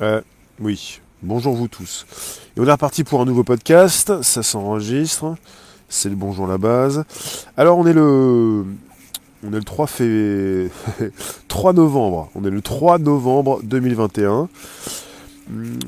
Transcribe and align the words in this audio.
Euh, 0.00 0.20
oui, 0.58 1.00
bonjour 1.22 1.54
vous 1.54 1.68
tous. 1.68 2.04
Et 2.56 2.60
on 2.60 2.66
est 2.66 2.72
reparti 2.72 3.04
pour 3.04 3.20
un 3.20 3.24
nouveau 3.24 3.44
podcast, 3.44 4.22
ça 4.22 4.42
s'enregistre, 4.42 5.36
c'est 5.88 6.08
le 6.08 6.16
bonjour 6.16 6.48
la 6.48 6.58
base. 6.58 7.04
Alors 7.56 7.78
on 7.78 7.86
est 7.86 7.92
le... 7.92 8.64
On 9.46 9.52
est 9.52 9.58
le 9.58 9.62
3, 9.62 9.86
fév... 9.86 10.70
3 11.48 11.74
novembre, 11.74 12.30
on 12.34 12.44
est 12.44 12.50
le 12.50 12.60
3 12.60 12.98
novembre 12.98 13.60
2021. 13.62 14.48
Hum, 15.50 15.78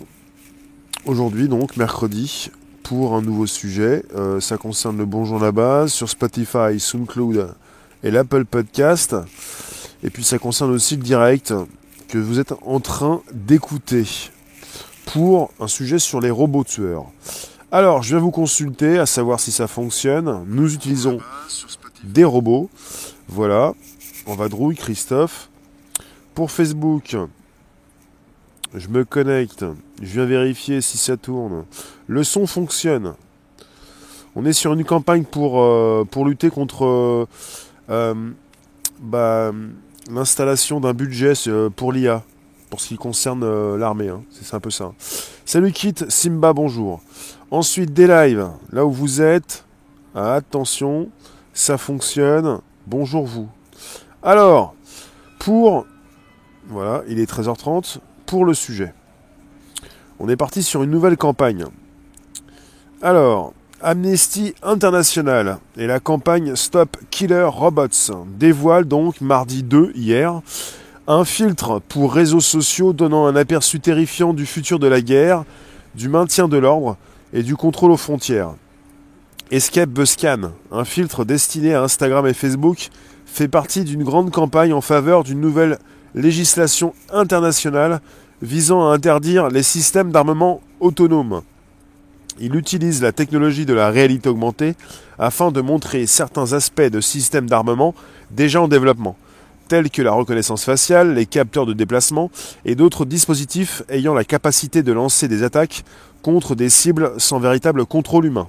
aujourd'hui 1.06 1.48
donc, 1.48 1.76
mercredi, 1.76 2.50
pour 2.84 3.14
un 3.14 3.22
nouveau 3.22 3.46
sujet. 3.46 4.04
Euh, 4.14 4.38
ça 4.38 4.56
concerne 4.56 4.98
le 4.98 5.06
bonjour 5.06 5.40
la 5.40 5.50
base 5.50 5.92
sur 5.92 6.08
Spotify, 6.08 6.78
SoundCloud 6.78 7.54
et 8.04 8.12
l'Apple 8.12 8.44
Podcast. 8.44 9.16
Et 10.04 10.10
puis 10.10 10.22
ça 10.22 10.38
concerne 10.38 10.70
aussi 10.70 10.96
le 10.96 11.02
direct 11.02 11.52
que 12.08 12.18
vous 12.18 12.38
êtes 12.38 12.54
en 12.64 12.80
train 12.80 13.22
d'écouter 13.32 14.04
pour 15.06 15.50
un 15.60 15.68
sujet 15.68 15.98
sur 15.98 16.20
les 16.20 16.30
robots 16.30 16.64
tueurs. 16.64 17.06
Alors, 17.72 18.02
je 18.02 18.10
viens 18.10 18.18
vous 18.18 18.30
consulter 18.30 18.98
à 18.98 19.06
savoir 19.06 19.40
si 19.40 19.52
ça 19.52 19.66
fonctionne. 19.66 20.44
Nous 20.46 20.74
utilisons 20.74 21.18
des 22.04 22.24
robots. 22.24 22.70
Voilà. 23.28 23.74
On 24.26 24.34
va 24.34 24.48
drouille 24.48 24.76
Christophe. 24.76 25.48
Pour 26.34 26.50
Facebook, 26.50 27.16
je 28.74 28.88
me 28.88 29.04
connecte. 29.04 29.64
Je 30.00 30.12
viens 30.12 30.26
vérifier 30.26 30.80
si 30.80 30.98
ça 30.98 31.16
tourne. 31.16 31.64
Le 32.06 32.24
son 32.24 32.46
fonctionne. 32.46 33.14
On 34.34 34.44
est 34.44 34.52
sur 34.52 34.74
une 34.74 34.84
campagne 34.84 35.24
pour, 35.24 35.62
euh, 35.62 36.06
pour 36.08 36.26
lutter 36.26 36.50
contre 36.50 36.84
euh, 36.84 37.26
euh, 37.88 38.30
bah, 39.00 39.52
l'installation 40.10 40.80
d'un 40.80 40.94
budget 40.94 41.32
euh, 41.46 41.70
pour 41.70 41.92
l'IA, 41.92 42.22
pour 42.70 42.80
ce 42.80 42.88
qui 42.88 42.96
concerne 42.96 43.42
euh, 43.42 43.76
l'armée. 43.76 44.08
Hein. 44.08 44.22
C'est 44.30 44.54
un 44.54 44.60
peu 44.60 44.70
ça. 44.70 44.92
Salut 45.44 45.72
Kit, 45.72 45.94
Simba, 46.08 46.52
bonjour. 46.52 47.00
Ensuite, 47.50 47.92
des 47.92 48.06
lives, 48.06 48.48
là 48.72 48.84
où 48.84 48.90
vous 48.90 49.22
êtes. 49.22 49.64
Attention, 50.14 51.10
ça 51.52 51.78
fonctionne. 51.78 52.60
Bonjour 52.86 53.26
vous. 53.26 53.48
Alors, 54.22 54.74
pour... 55.38 55.86
Voilà, 56.68 57.02
il 57.08 57.20
est 57.20 57.30
13h30. 57.30 57.98
Pour 58.26 58.44
le 58.44 58.54
sujet. 58.54 58.92
On 60.18 60.28
est 60.28 60.36
parti 60.36 60.62
sur 60.64 60.82
une 60.82 60.90
nouvelle 60.90 61.16
campagne. 61.16 61.66
Alors, 63.02 63.52
Amnesty 63.86 64.52
International 64.64 65.58
et 65.76 65.86
la 65.86 66.00
campagne 66.00 66.56
Stop 66.56 66.96
Killer 67.10 67.44
Robots 67.44 68.26
dévoilent 68.36 68.88
donc 68.88 69.20
mardi 69.20 69.62
2 69.62 69.92
hier 69.94 70.40
un 71.06 71.24
filtre 71.24 71.80
pour 71.88 72.12
réseaux 72.12 72.40
sociaux 72.40 72.92
donnant 72.92 73.26
un 73.26 73.36
aperçu 73.36 73.78
terrifiant 73.78 74.34
du 74.34 74.44
futur 74.44 74.80
de 74.80 74.88
la 74.88 75.00
guerre, 75.00 75.44
du 75.94 76.08
maintien 76.08 76.48
de 76.48 76.56
l'ordre 76.56 76.96
et 77.32 77.44
du 77.44 77.54
contrôle 77.54 77.92
aux 77.92 77.96
frontières. 77.96 78.54
Escape 79.52 79.90
Buscan, 79.90 80.50
un 80.72 80.84
filtre 80.84 81.24
destiné 81.24 81.72
à 81.72 81.84
Instagram 81.84 82.26
et 82.26 82.34
Facebook, 82.34 82.88
fait 83.24 83.46
partie 83.46 83.84
d'une 83.84 84.02
grande 84.02 84.32
campagne 84.32 84.72
en 84.72 84.80
faveur 84.80 85.22
d'une 85.22 85.40
nouvelle 85.40 85.78
législation 86.16 86.92
internationale 87.12 88.00
visant 88.42 88.90
à 88.90 88.94
interdire 88.94 89.46
les 89.46 89.62
systèmes 89.62 90.10
d'armement 90.10 90.60
autonomes. 90.80 91.42
Il 92.38 92.54
utilise 92.54 93.00
la 93.00 93.12
technologie 93.12 93.64
de 93.64 93.72
la 93.72 93.90
réalité 93.90 94.28
augmentée 94.28 94.74
afin 95.18 95.50
de 95.50 95.62
montrer 95.62 96.06
certains 96.06 96.52
aspects 96.52 96.82
de 96.82 97.00
systèmes 97.00 97.48
d'armement 97.48 97.94
déjà 98.30 98.60
en 98.60 98.68
développement, 98.68 99.16
tels 99.68 99.90
que 99.90 100.02
la 100.02 100.12
reconnaissance 100.12 100.64
faciale, 100.64 101.14
les 101.14 101.24
capteurs 101.24 101.64
de 101.64 101.72
déplacement 101.72 102.30
et 102.66 102.74
d'autres 102.74 103.06
dispositifs 103.06 103.82
ayant 103.88 104.12
la 104.12 104.24
capacité 104.24 104.82
de 104.82 104.92
lancer 104.92 105.28
des 105.28 105.42
attaques 105.42 105.84
contre 106.20 106.54
des 106.54 106.68
cibles 106.68 107.12
sans 107.16 107.38
véritable 107.38 107.86
contrôle 107.86 108.26
humain. 108.26 108.48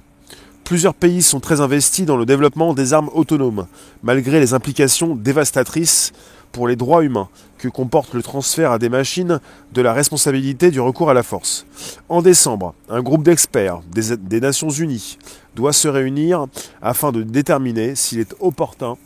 Plusieurs 0.64 0.94
pays 0.94 1.22
sont 1.22 1.40
très 1.40 1.62
investis 1.62 2.04
dans 2.04 2.18
le 2.18 2.26
développement 2.26 2.74
des 2.74 2.92
armes 2.92 3.08
autonomes, 3.14 3.66
malgré 4.02 4.38
les 4.38 4.52
implications 4.52 5.16
dévastatrices 5.16 6.12
pour 6.52 6.68
les 6.68 6.76
droits 6.76 7.04
humains 7.04 7.28
que 7.58 7.68
comporte 7.68 8.14
le 8.14 8.22
transfert 8.22 8.72
à 8.72 8.78
des 8.78 8.88
machines 8.88 9.40
de 9.72 9.82
la 9.82 9.92
responsabilité 9.92 10.70
du 10.70 10.80
recours 10.80 11.10
à 11.10 11.14
la 11.14 11.22
force. 11.22 11.66
En 12.08 12.22
décembre, 12.22 12.74
un 12.88 13.02
groupe 13.02 13.22
d'experts 13.22 13.80
des, 13.90 14.40
Nations 14.40 14.70
Unies 14.70 15.18
doit 15.56 15.72
se 15.72 15.88
réunir 15.88 16.46
afin 16.80 17.12
de 17.12 17.22
déterminer 17.22 17.94
s'il 17.94 18.20
est 18.20 18.34
opportun 18.40 18.96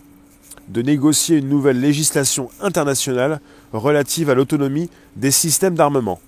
de 0.69 0.83
négocier 0.83 1.39
une 1.39 1.49
nouvelle 1.49 1.81
législation 1.81 2.51
internationale 2.61 3.41
relative 3.73 4.31
à 4.31 4.35
l'autonomie 4.35 4.91
des 5.17 5.31
systèmes 5.31 5.75
d'armement. 5.75 6.21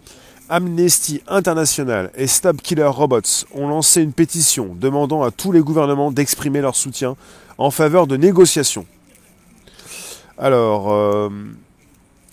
Amnesty 0.50 1.22
International 1.26 2.10
et 2.16 2.26
Stop 2.26 2.60
Killer 2.60 2.84
Robots 2.84 3.46
ont 3.54 3.68
lancé 3.68 4.02
une 4.02 4.12
pétition 4.12 4.76
demandant 4.78 5.22
à 5.22 5.30
tous 5.30 5.52
les 5.52 5.60
gouvernements 5.60 6.12
d'exprimer 6.12 6.60
leur 6.60 6.76
soutien 6.76 7.16
en 7.56 7.70
faveur 7.70 8.06
de 8.06 8.16
négociations. 8.16 8.84
Alors, 10.36 10.92
euh, 10.92 11.28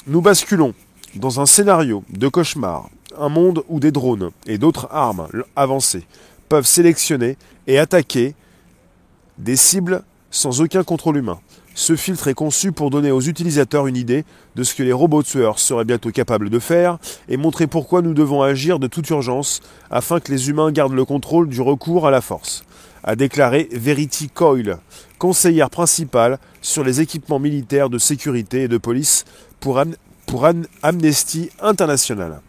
nous 0.08 0.22
basculons 0.22 0.74
dans 1.16 1.40
un 1.40 1.46
scénario 1.46 2.04
de 2.10 2.28
cauchemar, 2.28 2.90
un 3.18 3.30
monde 3.30 3.64
où 3.70 3.80
des 3.80 3.92
drones 3.92 4.32
et 4.48 4.58
d'autres 4.58 4.88
armes 4.92 5.28
avancées 5.56 6.04
peuvent 6.50 6.66
sélectionner 6.66 7.38
et 7.68 7.78
attaquer 7.78 8.34
des 9.38 9.56
cibles 9.56 10.04
sans 10.32 10.62
aucun 10.62 10.84
contrôle 10.84 11.18
humain. 11.18 11.40
Ce 11.76 11.96
filtre 11.96 12.28
est 12.28 12.34
conçu 12.34 12.72
pour 12.72 12.90
donner 12.90 13.12
aux 13.12 13.22
utilisateurs 13.22 13.86
une 13.86 13.96
idée 13.96 14.26
de 14.56 14.64
ce 14.64 14.74
que 14.74 14.84
les 14.84 14.94
robots 14.94 15.24
tueurs 15.24 15.60
seraient 15.60 15.86
bientôt 15.86 16.10
capables 16.10 16.50
de 16.50 16.60
faire 16.60 16.98
et 17.30 17.38
montrer 17.38 17.68
pourquoi 17.68 18.02
nous 18.02 18.14
devons 18.14 18.42
agir 18.42 18.80
de 18.80 18.88
toute 18.88 19.10
urgence 19.10 19.62
afin 19.92 20.20
que 20.20 20.32
les 20.32 20.50
humains 20.50 20.72
gardent 20.72 20.94
le 20.94 21.06
contrôle 21.06 21.48
du 21.48 21.62
recours 21.62 22.08
à 22.08 22.12
la 22.12 22.22
force, 22.22 22.66
a 23.04 23.16
déclaré 23.16 23.68
Verity 23.72 24.30
Coyle, 24.30 24.78
conseillère 25.18 25.70
principale 25.70 26.40
sur 26.62 26.84
les 26.84 27.02
équipements 27.02 27.40
militaires 27.40 27.90
de 27.90 27.98
sécurité 27.98 28.64
et 28.64 28.68
de 28.68 28.78
police 28.78 29.26
pour, 29.60 29.80
Am 29.80 29.96
pour 30.26 30.48
Amnesty 30.84 31.50
International. 31.60 32.42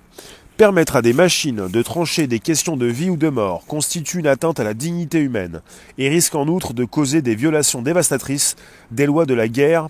Permettre 0.57 0.97
à 0.97 1.03
des 1.03 1.15
machines 1.15 1.69
de 1.69 1.83
trancher 1.83 2.27
des 2.27 2.39
questions 2.39 2.77
de 2.77 2.87
vie 2.87 3.11
ou 3.11 3.17
de 3.17 3.29
mort 3.29 3.65
constitue 3.67 4.19
une 4.21 4.27
atteinte 4.27 4.61
à 4.61 4.65
la 4.65 4.75
dignité 4.75 5.19
humaine 5.19 5.63
et 5.99 6.09
risque 6.09 6.35
en 6.35 6.47
outre 6.47 6.75
de 6.75 6.85
causer 6.85 7.23
des 7.23 7.35
violations 7.35 7.83
dévastatrices 7.83 8.57
des 8.91 9.07
lois 9.07 9.25
de 9.25 9.35
la 9.35 9.49
guerre 9.49 9.89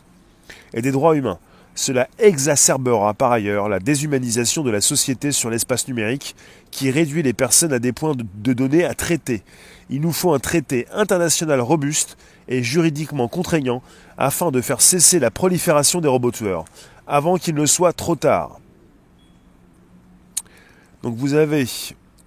et 0.72 0.80
des 0.80 0.92
droits 0.92 1.16
humains. 1.16 1.38
Cela 1.74 2.08
exacerbera 2.18 3.14
par 3.14 3.32
ailleurs 3.32 3.68
la 3.68 3.80
déshumanisation 3.80 4.62
de 4.62 4.70
la 4.70 4.82
société 4.82 5.32
sur 5.32 5.48
l'espace 5.48 5.88
numérique 5.88 6.36
qui 6.70 6.90
réduit 6.90 7.22
les 7.22 7.32
personnes 7.32 7.72
à 7.72 7.78
des 7.78 7.92
points 7.92 8.14
de 8.14 8.52
données 8.52 8.84
à 8.84 8.94
traiter. 8.94 9.42
Il 9.88 10.02
nous 10.02 10.12
faut 10.12 10.34
un 10.34 10.38
traité 10.38 10.86
international 10.92 11.60
robuste 11.60 12.18
et 12.48 12.62
juridiquement 12.62 13.28
contraignant 13.28 13.82
afin 14.18 14.50
de 14.50 14.60
faire 14.60 14.82
cesser 14.82 15.18
la 15.18 15.30
prolifération 15.30 16.00
des 16.00 16.08
robots 16.08 16.30
tueurs, 16.30 16.66
avant 17.06 17.36
qu'il 17.36 17.54
ne 17.54 17.66
soit 17.66 17.94
trop 17.94 18.16
tard. 18.16 18.60
Donc 21.02 21.16
vous 21.16 21.34
avez 21.34 21.66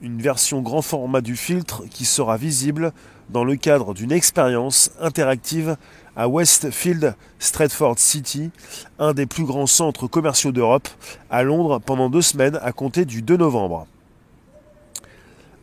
une 0.01 0.21
version 0.21 0.61
grand 0.61 0.81
format 0.81 1.21
du 1.21 1.35
filtre 1.35 1.83
qui 1.89 2.05
sera 2.05 2.35
visible 2.37 2.91
dans 3.29 3.43
le 3.43 3.55
cadre 3.55 3.93
d'une 3.93 4.11
expérience 4.11 4.91
interactive 4.99 5.77
à 6.15 6.27
Westfield 6.27 7.15
Stratford 7.39 7.99
City, 7.99 8.51
un 8.99 9.13
des 9.13 9.25
plus 9.25 9.43
grands 9.43 9.67
centres 9.67 10.07
commerciaux 10.07 10.51
d'Europe, 10.51 10.87
à 11.29 11.43
Londres 11.43 11.79
pendant 11.85 12.09
deux 12.09 12.21
semaines 12.21 12.59
à 12.61 12.71
compter 12.71 13.05
du 13.05 13.21
2 13.21 13.37
novembre. 13.37 13.87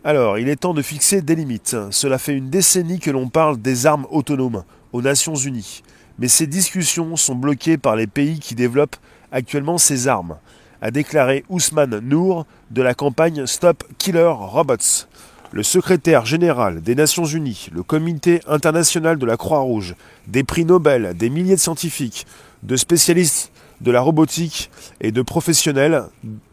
Alors, 0.04 0.38
il 0.38 0.48
est 0.48 0.56
temps 0.56 0.74
de 0.74 0.82
fixer 0.82 1.22
des 1.22 1.36
limites. 1.36 1.76
Cela 1.90 2.18
fait 2.18 2.36
une 2.36 2.50
décennie 2.50 2.98
que 2.98 3.10
l'on 3.10 3.28
parle 3.28 3.60
des 3.60 3.86
armes 3.86 4.06
autonomes 4.10 4.64
aux 4.92 5.02
Nations 5.02 5.36
Unies, 5.36 5.82
mais 6.18 6.28
ces 6.28 6.46
discussions 6.46 7.16
sont 7.16 7.34
bloquées 7.36 7.78
par 7.78 7.96
les 7.96 8.06
pays 8.06 8.40
qui 8.40 8.54
développent 8.54 8.96
actuellement 9.30 9.78
ces 9.78 10.08
armes 10.08 10.36
a 10.82 10.90
déclaré 10.90 11.44
Ousmane 11.48 12.00
Nour 12.00 12.44
de 12.72 12.82
la 12.82 12.92
campagne 12.92 13.46
Stop 13.46 13.84
Killer 13.98 14.32
Robots. 14.34 15.06
Le 15.54 15.62
secrétaire 15.62 16.24
général 16.24 16.80
des 16.80 16.94
Nations 16.94 17.26
Unies, 17.26 17.68
le 17.74 17.82
Comité 17.82 18.40
international 18.48 19.18
de 19.18 19.26
la 19.26 19.36
Croix-Rouge, 19.36 19.96
des 20.26 20.44
prix 20.44 20.64
Nobel, 20.64 21.14
des 21.14 21.28
milliers 21.28 21.56
de 21.56 21.60
scientifiques, 21.60 22.26
de 22.62 22.74
spécialistes 22.74 23.52
de 23.82 23.90
la 23.90 24.00
robotique 24.00 24.70
et 25.02 25.12
de 25.12 25.20
professionnels 25.20 26.04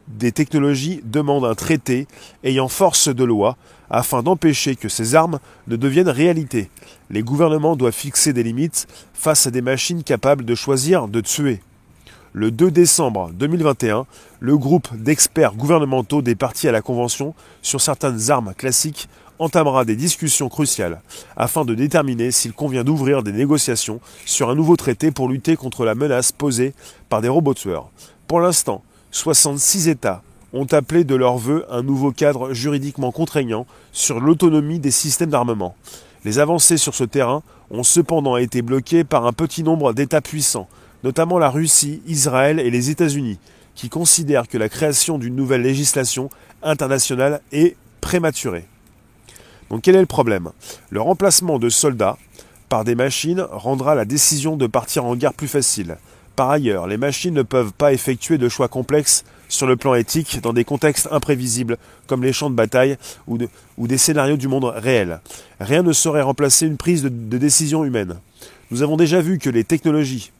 des 0.09 0.33
technologies 0.33 0.99
demandent 1.05 1.45
un 1.45 1.55
traité 1.55 2.07
ayant 2.43 2.67
force 2.67 3.07
de 3.07 3.23
loi 3.23 3.55
afin 3.89 4.21
d'empêcher 4.21 4.75
que 4.75 4.89
ces 4.89 5.15
armes 5.15 5.39
ne 5.67 5.77
deviennent 5.77 6.09
réalité. 6.09 6.69
Les 7.09 7.23
gouvernements 7.23 7.77
doivent 7.77 7.93
fixer 7.93 8.33
des 8.33 8.43
limites 8.43 8.85
face 9.13 9.47
à 9.47 9.51
des 9.51 9.61
machines 9.61 10.03
capables 10.03 10.43
de 10.43 10.55
choisir 10.55 11.07
de 11.07 11.21
tuer 11.21 11.61
le 12.33 12.51
2 12.51 12.71
décembre 12.71 13.31
2021, 13.33 14.05
le 14.39 14.57
groupe 14.57 14.87
d'experts 14.95 15.55
gouvernementaux 15.55 16.21
des 16.21 16.35
partis 16.35 16.67
à 16.67 16.71
la 16.71 16.81
Convention 16.81 17.33
sur 17.61 17.81
certaines 17.81 18.29
armes 18.29 18.53
classiques 18.55 19.09
entamera 19.39 19.85
des 19.85 19.95
discussions 19.95 20.49
cruciales 20.49 21.01
afin 21.37 21.65
de 21.65 21.73
déterminer 21.73 22.31
s'il 22.31 22.53
convient 22.53 22.83
d'ouvrir 22.83 23.23
des 23.23 23.31
négociations 23.31 24.01
sur 24.25 24.49
un 24.49 24.55
nouveau 24.55 24.75
traité 24.75 25.11
pour 25.11 25.29
lutter 25.29 25.55
contre 25.55 25.85
la 25.85 25.95
menace 25.95 26.31
posée 26.31 26.73
par 27.07 27.21
des 27.21 27.29
robots 27.29 27.53
tueurs. 27.53 27.89
Pour 28.27 28.41
l'instant, 28.41 28.83
66 29.11 29.87
États 29.87 30.21
ont 30.53 30.67
appelé 30.71 31.03
de 31.03 31.15
leur 31.15 31.37
vœu 31.37 31.65
un 31.69 31.83
nouveau 31.83 32.11
cadre 32.11 32.53
juridiquement 32.53 33.11
contraignant 33.11 33.65
sur 33.91 34.19
l'autonomie 34.19 34.79
des 34.79 34.91
systèmes 34.91 35.29
d'armement. 35.29 35.75
Les 36.25 36.39
avancées 36.39 36.77
sur 36.77 36.95
ce 36.95 37.05
terrain 37.05 37.43
ont 37.71 37.83
cependant 37.83 38.35
été 38.35 38.61
bloquées 38.61 39.03
par 39.03 39.25
un 39.25 39.33
petit 39.33 39.63
nombre 39.63 39.93
d'États 39.93 40.21
puissants, 40.21 40.67
notamment 41.03 41.39
la 41.39 41.49
Russie, 41.49 42.01
Israël 42.07 42.59
et 42.59 42.69
les 42.69 42.89
États-Unis, 42.89 43.39
qui 43.75 43.89
considèrent 43.89 44.47
que 44.47 44.57
la 44.57 44.69
création 44.69 45.17
d'une 45.17 45.35
nouvelle 45.35 45.61
législation 45.61 46.29
internationale 46.63 47.41
est 47.51 47.75
prématurée. 48.01 48.65
Donc 49.69 49.83
quel 49.83 49.95
est 49.95 50.01
le 50.01 50.05
problème? 50.05 50.49
Le 50.89 51.01
remplacement 51.01 51.59
de 51.59 51.69
soldats 51.69 52.17
par 52.69 52.83
des 52.83 52.95
machines 52.95 53.45
rendra 53.51 53.95
la 53.95 54.05
décision 54.05 54.57
de 54.57 54.67
partir 54.67 55.05
en 55.05 55.15
guerre 55.15 55.33
plus 55.33 55.47
facile. 55.47 55.97
Par 56.35 56.49
ailleurs, 56.51 56.87
les 56.87 56.97
machines 56.97 57.33
ne 57.33 57.41
peuvent 57.41 57.73
pas 57.73 57.91
effectuer 57.91 58.37
de 58.37 58.47
choix 58.47 58.69
complexes 58.69 59.25
sur 59.49 59.67
le 59.67 59.75
plan 59.75 59.95
éthique 59.95 60.39
dans 60.41 60.53
des 60.53 60.63
contextes 60.63 61.09
imprévisibles 61.11 61.77
comme 62.07 62.23
les 62.23 62.31
champs 62.31 62.49
de 62.49 62.55
bataille 62.55 62.97
ou, 63.27 63.37
des 63.87 63.97
scénarios 63.97 64.37
du 64.37 64.47
monde 64.47 64.63
réel. 64.63 65.19
Rien 65.59 65.83
ne 65.83 65.91
saurait 65.91 66.21
remplacer 66.21 66.65
une 66.65 66.77
prise 66.77 67.03
de, 67.03 67.37
décision 67.37 67.83
humaine. 67.83 68.19
Nous 68.71 68.83
avons 68.83 68.95
déjà 68.95 69.19
vu 69.19 69.37
que 69.37 69.49
les 69.49 69.65
technologies 69.65 70.31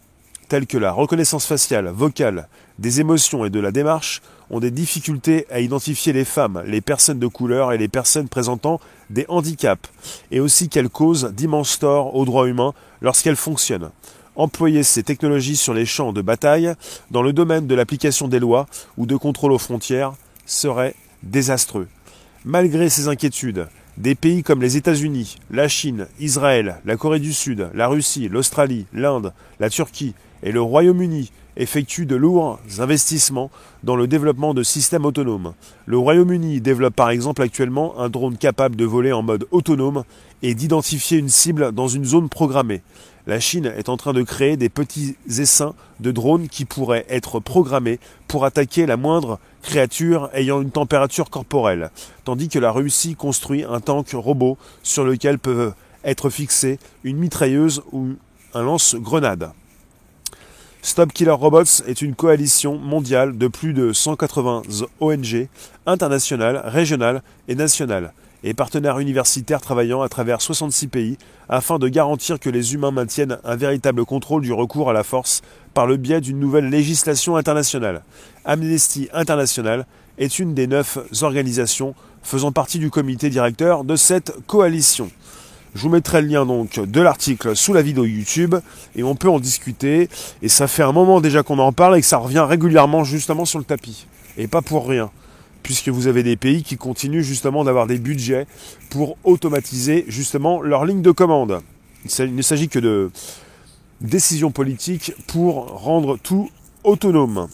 telles 0.50 0.68
que 0.68 0.78
la 0.78 0.92
reconnaissance 0.92 1.46
faciale, 1.46 1.90
vocale, 1.90 2.50
des 2.80 3.00
émotions 3.00 3.46
et 3.46 3.50
de 3.50 3.60
la 3.60 3.72
démarche 3.72 4.22
ont 4.50 4.60
des 4.60 4.72
difficultés 4.72 5.46
à 5.52 5.60
identifier 5.60 6.12
les 6.12 6.26
femmes, 6.26 6.64
les 6.66 6.82
personnes 6.82 7.20
de 7.20 7.28
couleur 7.28 7.72
et 7.72 7.78
les 7.78 7.88
personnes 7.88 8.28
présentant 8.28 8.82
des 9.10 9.26
handicaps, 9.30 9.90
et 10.32 10.40
aussi 10.40 10.68
qu'elles 10.68 10.90
causent 10.90 11.32
d'immenses 11.32 11.80
torts 11.80 12.16
aux 12.16 12.26
droits 12.26 12.50
humains 12.50 12.74
lorsqu'elles 13.02 13.36
fonctionnent 13.36 13.92
employer 14.36 14.84
ces 14.84 15.04
technologies 15.04 15.58
sur 15.58 15.74
les 15.74 15.86
champs 15.86 16.14
de 16.14 16.22
bataille 16.22 16.74
dans 17.12 17.22
le 17.22 17.34
domaine 17.34 17.68
de 17.68 17.76
l'application 17.76 18.30
des 18.30 18.40
lois 18.40 18.68
ou 18.98 19.06
de 19.06 19.18
contrôle 19.18 19.52
aux 19.52 19.58
frontières 19.58 20.14
serait 20.46 20.96
désastreux. 21.24 21.88
Malgré 22.46 22.90
ces 22.90 23.10
inquiétudes, 23.10 23.68
des 23.98 24.16
pays 24.16 24.44
comme 24.44 24.62
les 24.62 24.78
États-Unis, 24.78 25.36
la 25.52 25.68
Chine, 25.68 26.08
Israël, 26.22 26.80
la 26.86 26.96
Corée 26.96 27.20
du 27.20 27.34
Sud, 27.34 27.70
la 27.74 27.90
Russie, 27.90 28.30
l'Australie, 28.30 28.86
l'Inde, 28.94 29.34
la 29.60 29.70
Turquie 29.70 30.16
et 30.44 30.52
le 30.52 30.62
Royaume-Uni 30.62 31.32
effectuent 31.58 32.06
de 32.06 32.16
lourds 32.16 32.60
investissements 32.80 33.52
dans 33.84 33.96
le 33.96 34.08
développement 34.08 34.54
de 34.54 34.64
systèmes 34.64 35.06
autonomes. 35.06 35.54
Le 35.86 35.98
Royaume-Uni 35.98 36.62
développe 36.62 36.96
par 36.96 37.10
exemple 37.10 37.42
actuellement 37.42 38.00
un 38.00 38.10
drone 38.10 38.38
capable 38.38 38.76
de 38.76 38.86
voler 38.86 39.12
en 39.12 39.22
mode 39.22 39.48
autonome 39.52 40.04
et 40.42 40.56
d'identifier 40.56 41.18
une 41.18 41.30
cible 41.30 41.72
dans 41.74 41.88
une 41.88 42.06
zone 42.06 42.30
programmée 42.30 42.82
la 43.30 43.40
Chine 43.40 43.72
est 43.78 43.90
en 43.90 43.98
train 43.98 44.14
de 44.14 44.24
créer 44.24 44.58
des 44.58 44.70
petits 44.70 45.16
essaims 45.30 45.76
de 46.00 46.12
drones 46.12 46.48
qui 46.48 46.66
pourraient 46.66 47.06
être 47.10 47.40
programmés 47.40 48.00
pour 48.28 48.44
attaquer 48.44 48.88
la 48.88 48.98
moindre 48.98 49.40
créature 49.62 50.32
ayant 50.34 50.62
une 50.62 50.72
température 50.72 51.30
corporelle, 51.30 51.92
tandis 52.24 52.50
que 52.50 52.58
la 52.58 52.72
Russie 52.72 53.16
construit 53.16 53.64
un 53.64 53.82
tank 53.82 54.10
robot 54.14 54.58
sur 54.82 55.04
lequel 55.04 55.38
peuvent 55.38 55.74
être 56.04 56.32
fixés 56.32 56.80
une 57.04 57.18
mitrailleuse 57.18 57.84
ou 57.92 58.14
un 58.56 58.64
lance-grenade. 58.64 59.52
Stop 60.82 61.12
Killer 61.12 61.32
Robots 61.32 61.84
est 61.88 62.02
une 62.02 62.16
coalition 62.16 62.78
mondiale 62.78 63.38
de 63.38 63.48
plus 63.50 63.74
de 63.74 63.92
180 63.92 64.62
ONG 65.02 65.50
internationales, 65.86 66.62
régionales 66.64 67.22
et 67.50 67.56
nationales 67.56 68.14
et 68.44 68.54
partenaires 68.54 69.00
universitaires 69.00 69.60
travaillant 69.60 70.02
à 70.02 70.08
travers 70.08 70.42
66 70.42 70.88
pays 70.88 71.18
afin 71.50 71.80
de 71.80 71.90
garantir 71.90 72.40
que 72.40 72.50
les 72.50 72.74
humains 72.74 72.92
maintiennent 72.92 73.40
un 73.44 73.58
véritable 73.58 74.06
contrôle 74.06 74.42
du 74.42 74.54
recours 74.54 74.90
à 74.90 74.94
la 74.94 75.04
force 75.04 75.42
par 75.74 75.86
le 75.86 75.98
biais 75.98 76.22
d'une 76.22 76.40
nouvelle 76.40 76.70
législation 76.70 77.36
internationale. 77.36 78.02
Amnesty 78.46 79.10
International 79.12 79.86
est 80.18 80.40
une 80.40 80.54
des 80.54 80.68
neuf 80.68 80.98
organisations 81.22 81.94
faisant 82.24 82.54
partie 82.54 82.80
du 82.80 82.90
comité 82.90 83.30
directeur 83.30 83.84
de 83.84 83.98
cette 83.98 84.34
coalition. 84.48 85.12
Je 85.76 85.82
vous 85.82 85.90
mettrai 85.90 86.22
le 86.22 86.28
lien 86.28 86.46
donc 86.46 86.80
de 86.80 87.02
l'article 87.02 87.56
sous 87.56 87.74
la 87.74 87.82
vidéo 87.82 88.06
YouTube 88.06 88.56
et 88.96 89.04
on 89.04 89.16
peut 89.16 89.30
en 89.30 89.40
discuter. 89.40 90.10
Et 90.42 90.50
ça 90.50 90.68
fait 90.68 90.84
un 90.84 90.92
moment 90.92 91.22
déjà 91.22 91.44
qu'on 91.44 91.60
en 91.60 91.72
parle 91.72 91.98
et 91.98 92.02
que 92.02 92.08
ça 92.08 92.18
revient 92.18 92.46
régulièrement 92.48 93.04
justement 93.04 93.46
sur 93.46 93.60
le 93.60 93.66
tapis. 93.66 94.08
Et 94.38 94.48
pas 94.48 94.62
pour 94.62 94.88
rien 94.88 95.12
puisque 95.64 95.90
vous 95.90 96.08
avez 96.08 96.24
des 96.24 96.36
pays 96.36 96.64
qui 96.64 96.78
continuent 96.78 97.22
justement 97.22 97.64
d'avoir 97.64 97.86
des 97.86 98.00
budgets 98.00 98.48
pour 98.90 99.18
automatiser 99.24 100.06
justement 100.08 100.62
leur 100.62 100.86
ligne 100.86 101.02
de 101.02 101.12
commande. 101.12 101.62
Il 102.18 102.36
ne 102.36 102.42
s'agit 102.42 102.70
que 102.70 102.80
de 102.80 103.12
décisions 104.02 104.52
politiques 104.52 105.14
pour 105.28 105.66
rendre 105.66 106.18
tout 106.18 106.50
autonome. 106.84 107.50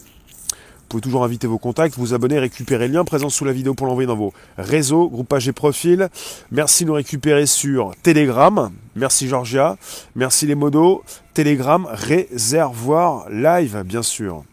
Toujours 1.00 1.24
inviter 1.24 1.46
vos 1.46 1.58
contacts, 1.58 1.96
vous 1.96 2.14
abonner, 2.14 2.38
récupérer 2.38 2.88
le 2.88 2.94
lien 2.94 3.04
présent 3.04 3.28
sous 3.28 3.44
la 3.44 3.52
vidéo 3.52 3.74
pour 3.74 3.86
l'envoyer 3.86 4.06
dans 4.06 4.16
vos 4.16 4.32
réseaux, 4.56 5.08
groupages 5.08 5.48
et 5.48 5.52
profils. 5.52 6.08
Merci 6.50 6.84
de 6.84 6.88
nous 6.88 6.94
récupérer 6.94 7.46
sur 7.46 7.92
Telegram. 8.02 8.70
Merci 8.94 9.28
Georgia. 9.28 9.76
Merci 10.14 10.46
les 10.46 10.54
modos. 10.54 11.02
Telegram, 11.34 11.86
réservoir 11.90 13.28
live, 13.30 13.82
bien 13.84 14.02
sûr. 14.02 14.44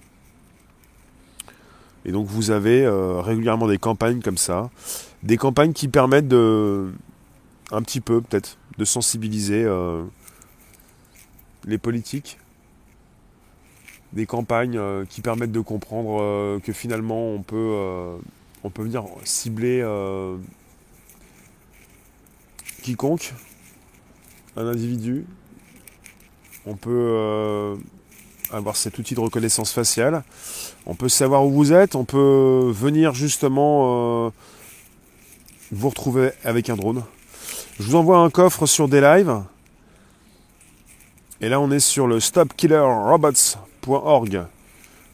Et 2.06 2.12
donc 2.12 2.28
vous 2.28 2.52
avez 2.52 2.84
euh, 2.86 3.22
régulièrement 3.22 3.68
des 3.68 3.78
campagnes 3.78 4.22
comme 4.22 4.38
ça, 4.38 4.70
des 5.24 5.38
campagnes 5.38 5.74
qui 5.74 5.88
permettent 5.88 6.28
de, 6.28 6.92
un 7.72 7.82
petit 7.82 8.02
peu 8.02 8.22
peut-être, 8.22 8.58
de 8.78 8.86
sensibiliser 8.86 9.64
euh, 9.64 10.04
les 11.66 11.78
politiques, 11.78 12.38
des 14.14 14.26
campagnes 14.26 14.78
euh, 14.78 15.06
qui 15.06 15.22
permettent 15.22 15.52
de 15.52 15.60
comprendre 15.60 16.60
que 16.62 16.74
finalement 16.74 17.28
on 17.34 17.42
peut, 17.42 17.76
on 18.64 18.70
peut 18.70 18.84
venir 18.84 19.06
cibler 19.24 19.86
quiconque, 22.82 23.34
un 24.56 24.68
individu, 24.68 25.26
on 26.66 26.76
peut 26.76 27.78
avoir 28.52 28.76
cet 28.76 28.98
outil 28.98 29.16
de 29.16 29.20
reconnaissance 29.20 29.72
faciale. 29.72 30.24
On 30.86 30.96
peut 30.96 31.10
savoir 31.10 31.46
où 31.46 31.52
vous 31.52 31.74
êtes, 31.74 31.96
on 31.96 32.06
peut 32.06 32.72
venir 32.74 33.14
justement 33.14 34.28
euh, 34.28 34.30
vous 35.72 35.90
retrouver 35.90 36.32
avec 36.44 36.70
un 36.70 36.76
drone. 36.76 37.04
Je 37.80 37.84
vous 37.84 37.96
envoie 37.96 38.20
un 38.20 38.30
coffre 38.30 38.66
sur 38.66 38.88
des 38.88 39.02
lives. 39.02 39.42
Et 41.42 41.50
là, 41.50 41.60
on 41.60 41.72
est 41.72 41.80
sur 41.80 42.08
le 42.08 42.20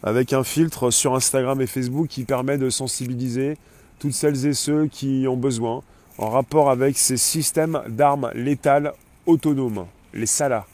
avec 0.04 0.34
un 0.34 0.44
filtre 0.44 0.92
sur 0.92 1.16
Instagram 1.16 1.62
et 1.62 1.68
Facebook 1.68 2.08
qui 2.08 2.24
permet 2.24 2.58
de 2.58 2.70
sensibiliser 2.70 3.58
toutes 4.00 4.14
celles 4.14 4.46
et 4.46 4.54
ceux 4.54 4.88
qui 4.88 5.26
ont 5.28 5.38
besoin 5.38 5.84
en 6.18 6.30
rapport 6.30 6.70
avec 6.70 6.98
ces 6.98 7.18
systèmes 7.18 7.82
d'armes 7.88 8.32
létales 8.34 8.94
autonomes, 9.26 9.86
les 10.14 10.26
SALA. 10.26 10.66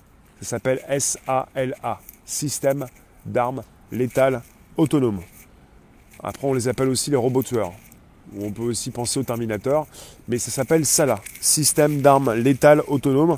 Ça 0.42 0.50
s'appelle 0.50 0.82
S-A-L-A 0.88 2.00
système 2.25 2.86
d'armes 3.25 3.64
létales 3.92 4.42
autonomes. 4.78 5.22
Après, 6.24 6.48
on 6.48 6.54
les 6.54 6.68
appelle 6.68 6.90
aussi 6.90 7.12
les 7.12 7.16
robots 7.16 7.44
tueurs. 7.44 7.72
On 8.40 8.52
peut 8.52 8.64
aussi 8.64 8.90
penser 8.90 9.20
au 9.20 9.24
Terminator, 9.24 9.88
mais 10.28 10.40
ça 10.40 10.50
s'appelle 10.50 10.86
SALA, 10.86 11.20
système 11.40 12.02
d'armes 12.02 12.34
létales 12.34 12.82
autonomes. 12.88 13.36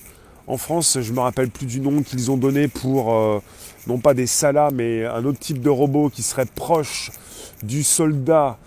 En 0.50 0.56
France, 0.56 1.00
je 1.02 1.12
me 1.12 1.20
rappelle 1.20 1.50
plus 1.50 1.66
du 1.66 1.82
nom 1.82 2.02
qu'ils 2.04 2.32
ont 2.32 2.38
donné 2.38 2.70
pour 2.70 3.14
euh, 3.14 3.42
non 3.86 3.98
pas 3.98 4.14
des 4.14 4.28
SALA, 4.28 4.70
mais 4.74 5.06
un 5.06 5.26
autre 5.26 5.40
type 5.40 5.60
de 5.60 5.70
robot 5.70 6.10
qui 6.10 6.24
serait 6.24 6.46
proche 6.46 7.12
du 7.64 7.84
soldat 7.84 8.58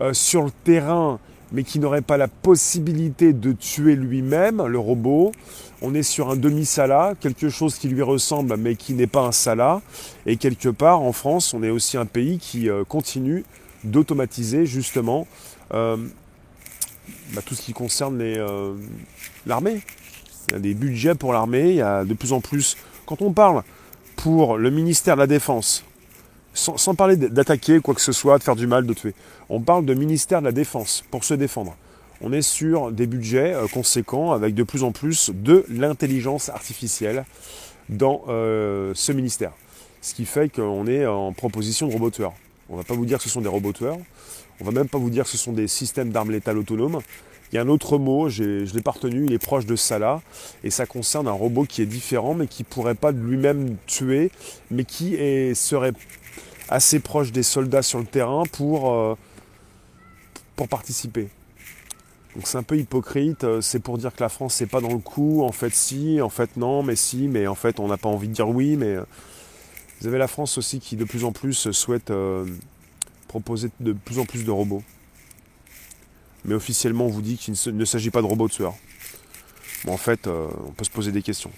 euh, 0.00 0.12
sur 0.12 0.44
le 0.44 0.52
terrain, 0.62 1.18
mais 1.50 1.64
qui 1.64 1.80
n'aurait 1.80 2.02
pas 2.02 2.18
la 2.18 2.28
possibilité 2.28 3.32
de 3.32 3.50
tuer 3.50 3.96
lui-même, 3.96 4.64
le 4.64 4.78
robot 4.78 5.32
on 5.82 5.92
est 5.92 6.04
sur 6.04 6.30
un 6.30 6.36
demi-sala, 6.36 7.14
quelque 7.20 7.50
chose 7.50 7.74
qui 7.78 7.88
lui 7.88 8.00
ressemble 8.00 8.56
mais 8.56 8.74
qui 8.76 8.94
n'est 8.94 9.08
pas 9.08 9.20
un 9.22 9.32
sala. 9.32 9.82
Et 10.24 10.36
quelque 10.36 10.70
part, 10.70 11.02
en 11.02 11.12
France, 11.12 11.52
on 11.52 11.62
est 11.62 11.68
aussi 11.68 11.98
un 11.98 12.06
pays 12.06 12.38
qui 12.38 12.70
euh, 12.70 12.84
continue 12.84 13.44
d'automatiser 13.82 14.64
justement 14.64 15.26
bah, 15.70 15.98
tout 17.44 17.54
ce 17.54 17.60
qui 17.60 17.74
concerne 17.74 18.22
l'armée. 19.44 19.82
Il 20.48 20.54
y 20.54 20.56
a 20.56 20.60
des 20.60 20.74
budgets 20.74 21.14
pour 21.14 21.32
l'armée, 21.32 21.70
il 21.70 21.76
y 21.76 21.82
a 21.82 22.04
de 22.04 22.14
plus 22.14 22.32
en 22.32 22.40
plus, 22.40 22.76
quand 23.06 23.22
on 23.22 23.32
parle 23.32 23.62
pour 24.16 24.56
le 24.56 24.70
ministère 24.70 25.16
de 25.16 25.20
la 25.20 25.26
Défense, 25.26 25.84
sans, 26.52 26.94
parler 26.94 27.16
d'attaquer 27.16 27.80
quoi 27.80 27.94
que 27.94 28.00
ce 28.00 28.12
soit, 28.12 28.38
de 28.38 28.44
faire 28.44 28.56
du 28.56 28.66
mal, 28.66 28.86
de 28.86 28.94
tuer, 28.94 29.14
on 29.48 29.60
parle 29.60 29.84
de 29.84 29.94
ministère 29.94 30.40
de 30.40 30.46
la 30.46 30.52
Défense 30.52 31.04
pour 31.10 31.24
se 31.24 31.34
défendre 31.34 31.76
on 32.20 32.32
est 32.32 32.42
sur 32.42 32.90
des 32.90 33.06
budgets 33.06 33.54
euh, 33.54 33.66
conséquents 33.68 34.32
avec 34.32 34.54
de 34.54 34.62
plus 34.62 34.82
en 34.82 34.92
plus 34.92 35.30
de 35.34 35.64
l'intelligence 35.68 36.48
artificielle 36.48 37.24
dans 37.88 38.22
euh, 38.28 38.92
ce 38.94 39.12
ministère. 39.12 39.52
Ce 40.00 40.14
qui 40.14 40.24
fait 40.24 40.48
qu'on 40.48 40.86
est 40.86 41.06
en 41.06 41.32
proposition 41.32 41.86
de 41.86 41.92
roboteurs. 41.92 42.32
On 42.68 42.74
ne 42.74 42.78
va 42.78 42.84
pas 42.84 42.94
vous 42.94 43.04
dire 43.04 43.18
que 43.18 43.24
ce 43.24 43.30
sont 43.30 43.42
des 43.42 43.48
roboteurs, 43.48 43.98
on 44.60 44.64
ne 44.64 44.70
va 44.70 44.72
même 44.72 44.88
pas 44.88 44.98
vous 44.98 45.10
dire 45.10 45.24
que 45.24 45.30
ce 45.30 45.36
sont 45.36 45.52
des 45.52 45.68
systèmes 45.68 46.10
d'armes 46.10 46.30
létales 46.30 46.56
autonomes. 46.56 47.00
Il 47.52 47.56
y 47.56 47.58
a 47.58 47.62
un 47.62 47.68
autre 47.68 47.98
mot, 47.98 48.28
je 48.28 48.42
ne 48.42 48.74
l'ai 48.74 48.82
pas 48.82 48.92
retenu, 48.92 49.26
il 49.26 49.32
est 49.32 49.38
proche 49.38 49.66
de 49.66 49.76
là, 49.98 50.22
et 50.64 50.70
ça 50.70 50.86
concerne 50.86 51.28
un 51.28 51.32
robot 51.32 51.64
qui 51.64 51.82
est 51.82 51.86
différent, 51.86 52.34
mais 52.34 52.48
qui 52.48 52.62
ne 52.62 52.68
pourrait 52.68 52.96
pas 52.96 53.12
lui-même 53.12 53.76
tuer, 53.86 54.30
mais 54.70 54.84
qui 54.84 55.16
serait 55.54 55.92
assez 56.68 56.98
proche 56.98 57.30
des 57.30 57.42
soldats 57.42 57.82
sur 57.82 57.98
le 57.98 58.06
terrain 58.06 58.44
pour... 58.50 58.92
Euh, 58.92 59.16
pour 60.56 60.68
participer. 60.68 61.28
Donc 62.36 62.46
c'est 62.46 62.58
un 62.58 62.62
peu 62.62 62.76
hypocrite, 62.78 63.44
euh, 63.44 63.60
c'est 63.60 63.80
pour 63.80 63.98
dire 63.98 64.14
que 64.14 64.22
la 64.22 64.28
France 64.28 64.54
c'est 64.54 64.66
pas 64.66 64.80
dans 64.80 64.92
le 64.92 64.98
coup, 64.98 65.42
en 65.42 65.52
fait 65.52 65.74
si, 65.74 66.20
en 66.20 66.28
fait 66.28 66.56
non, 66.56 66.82
mais 66.82 66.96
si, 66.96 67.28
mais 67.28 67.46
en 67.46 67.54
fait 67.54 67.80
on 67.80 67.88
n'a 67.88 67.96
pas 67.96 68.08
envie 68.08 68.28
de 68.28 68.32
dire 68.32 68.48
oui, 68.48 68.76
mais 68.76 68.94
euh, 68.94 69.04
vous 70.00 70.06
avez 70.06 70.18
la 70.18 70.28
France 70.28 70.58
aussi 70.58 70.80
qui 70.80 70.96
de 70.96 71.04
plus 71.04 71.24
en 71.24 71.32
plus 71.32 71.70
souhaite 71.72 72.12
proposer 73.28 73.70
de 73.80 73.92
plus 73.92 74.18
en 74.18 74.24
plus 74.24 74.44
de 74.44 74.50
robots. 74.50 74.82
Mais 76.44 76.54
officiellement 76.54 77.06
on 77.06 77.10
vous 77.10 77.22
dit 77.22 77.36
qu'il 77.36 77.54
ne 77.74 77.84
s'agit 77.84 78.10
pas 78.10 78.22
de 78.22 78.26
robots 78.26 78.48
tueurs. 78.48 78.74
Bon 79.84 79.94
en 79.94 79.98
fait 79.98 80.26
on 80.26 80.72
peut 80.72 80.84
se 80.84 80.90
poser 80.90 81.12
des 81.12 81.22
questions. 81.22 81.50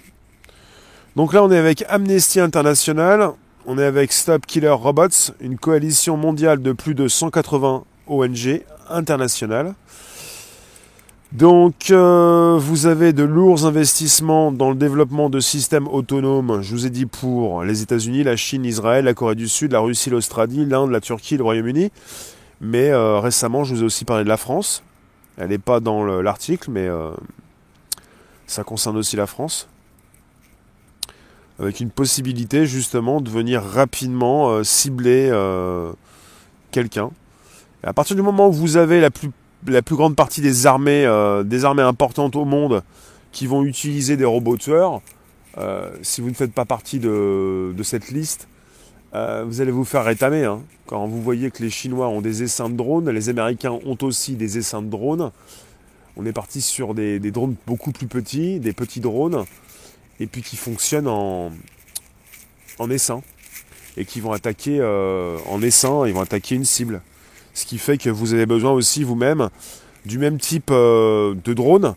Donc 1.15 1.33
là 1.33 1.43
on 1.43 1.51
est 1.51 1.59
avec 1.59 1.85
Amnesty 1.89 2.41
International, 2.41 3.33
on 3.67 3.79
est 3.79 3.85
avec 3.85 4.13
Stop 4.13 4.47
Killer 4.47 4.71
Robots, 4.71 5.33
une 5.41 5.59
coalition 5.59 6.17
mondiale 6.17 6.63
de 6.63 6.73
plus 6.73 6.95
de 6.95 7.09
180 7.09 7.85
ONG 8.07 8.63
internationales. 8.89 9.75
Donc, 11.33 11.91
euh, 11.91 12.57
vous 12.59 12.87
avez 12.87 13.13
de 13.13 13.25
lourds 13.25 13.67
investissements 13.67 14.53
dans 14.53 14.71
le 14.71 14.77
développement 14.77 15.29
de 15.29 15.41
systèmes 15.41 15.89
autonomes, 15.89 16.63
je 16.63 16.71
vous 16.71 16.87
ai 16.87 16.91
dit 16.91 17.07
pour 17.07 17.65
les 17.65 17.83
États-Unis, 17.83 18.23
la 18.23 18.37
Chine, 18.37 18.65
Israël, 18.65 19.05
la 19.05 19.13
Corée 19.13 19.35
du 19.35 19.49
Sud, 19.49 19.73
la 19.73 19.81
Russie, 19.81 20.09
l'Australie, 20.09 20.65
l'Inde, 20.65 20.91
la 20.91 21.01
Turquie, 21.01 21.37
le 21.37 21.43
Royaume-Uni. 21.43 21.91
Mais 22.61 22.91
euh, 22.91 23.21
récemment, 23.21 23.65
je 23.65 23.75
vous 23.75 23.83
ai 23.83 23.85
aussi 23.85 24.05
parlé 24.05 24.25
de 24.25 24.29
la 24.29 24.37
France. 24.37 24.83
Elle 25.37 25.51
n'est 25.51 25.59
pas 25.59 25.81
dans 25.81 26.05
l'article, 26.05 26.71
mais 26.71 26.87
euh, 26.87 27.11
ça 28.47 28.65
concerne 28.65 28.97
aussi 28.97 29.17
la 29.17 29.27
France. 29.27 29.69
Avec 31.59 31.81
une 31.81 31.91
possibilité 31.91 32.67
justement 32.67 33.21
de 33.21 33.31
venir 33.31 33.63
rapidement 33.63 34.63
cibler 34.63 35.31
quelqu'un. 36.71 37.11
à 37.83 37.95
partir 37.95 38.15
du 38.17 38.23
moment 38.23 38.49
où 38.49 38.53
vous 38.53 38.77
avez 38.77 39.01
la 39.01 39.83
plus 39.83 39.97
grande 39.97 40.17
partie 40.17 40.41
des 40.41 40.67
armées, 40.67 41.05
euh, 41.07 41.43
des 41.43 41.65
armées 41.65 41.83
importantes 41.83 42.37
au 42.37 42.45
monde 42.45 42.83
qui 43.33 43.47
vont 43.47 43.65
utiliser 43.65 44.17
des 44.17 44.25
robots 44.25 44.57
tueurs, 44.57 45.01
euh, 45.59 45.91
si 46.03 46.21
vous 46.21 46.29
ne 46.29 46.35
faites 46.35 46.53
pas 46.53 46.65
partie 46.65 46.99
de, 46.99 47.75
cette 47.83 48.11
liste, 48.11 48.49
euh, 49.15 49.45
vous 49.47 49.61
allez 49.61 49.71
vous 49.71 49.85
faire 49.85 50.05
rétamer. 50.05 50.45
Hein. 50.45 50.63
Quand 50.87 51.07
vous 51.07 51.23
voyez 51.23 51.51
que 51.51 51.63
les 51.63 51.71
Chinois 51.71 52.09
ont 52.09 52.21
des 52.21 52.43
essaims 52.43 52.71
de 52.71 52.77
drones, 52.77 53.11
les 53.11 53.29
Américains 53.29 53.73
ont 53.73 53.99
aussi 54.03 54.35
des 54.35 54.59
essaims 54.59 54.83
de 54.83 54.91
drones. 54.91 55.31
On 56.17 56.25
est 56.27 56.33
parti 56.33 56.61
sur 56.61 56.95
des, 56.95 57.19
drones 57.19 57.57
beaucoup 57.67 57.93
plus 57.93 58.07
petits, 58.07 58.59
des 58.59 58.73
petits 58.73 59.01
drones, 59.01 59.45
et 60.19 60.27
puis 60.27 60.43
qui 60.43 60.57
fonctionnent 60.57 61.09
en, 61.09 61.51
essaim, 62.91 63.21
et 63.97 64.05
qui 64.05 64.21
vont 64.21 64.33
attaquer 64.33 64.83
en 64.83 65.61
essaim, 65.61 66.07
ils 66.07 66.15
vont 66.15 66.23
attaquer 66.23 66.55
une 66.55 66.65
cible. 66.65 67.03
Ce 67.53 67.67
qui 67.67 67.79
fait 67.79 67.99
que 67.99 68.09
vous 68.09 68.33
avez 68.33 68.47
besoin 68.47 68.73
aussi 68.73 69.05
vous-même 69.05 69.51
du 70.07 70.19
même 70.19 70.39
type 70.39 70.71
euh, 70.71 71.35
de 71.45 71.53
drone 71.53 71.95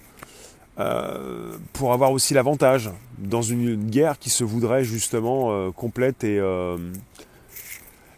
euh, 0.80 1.58
pour 1.74 1.94
avoir 1.94 2.12
aussi 2.12 2.34
l'avantage 2.34 2.90
dans 3.18 3.42
une, 3.42 3.90
guerre 3.90 4.18
qui 4.18 4.30
se 4.30 4.44
voudrait 4.44 4.84
justement 4.84 5.52
euh, 5.52 5.72
complète 5.72 6.24
et, 6.24 6.42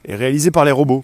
et 0.06 0.16
réalisée 0.16 0.52
par 0.52 0.66
les 0.66 0.72
robots. 0.72 1.04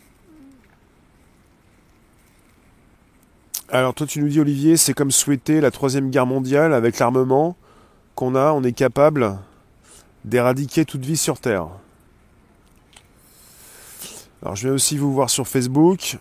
Alors 3.69 3.93
toi 3.93 4.07
tu 4.07 4.21
nous 4.21 4.29
dis 4.29 4.39
Olivier, 4.39 4.77
c'est 4.77 4.93
comme 4.93 5.11
souhaiter 5.11 5.59
la 5.59 5.71
troisième 5.71 6.09
guerre 6.09 6.25
mondiale 6.25 6.73
avec 6.73 6.99
l'armement 6.99 7.57
qu'on 8.15 8.33
a, 8.33 8.51
on 8.53 8.63
est 8.63 8.71
capable 8.71 9.37
d'éradiquer 10.23 10.85
toute 10.85 11.05
vie 11.05 11.17
sur 11.17 11.39
Terre. 11.39 11.67
Alors 14.41 14.55
je 14.55 14.67
vais 14.67 14.73
aussi 14.73 14.97
vous 14.97 15.13
voir 15.13 15.29
sur 15.29 15.47
Facebook. 15.47 16.17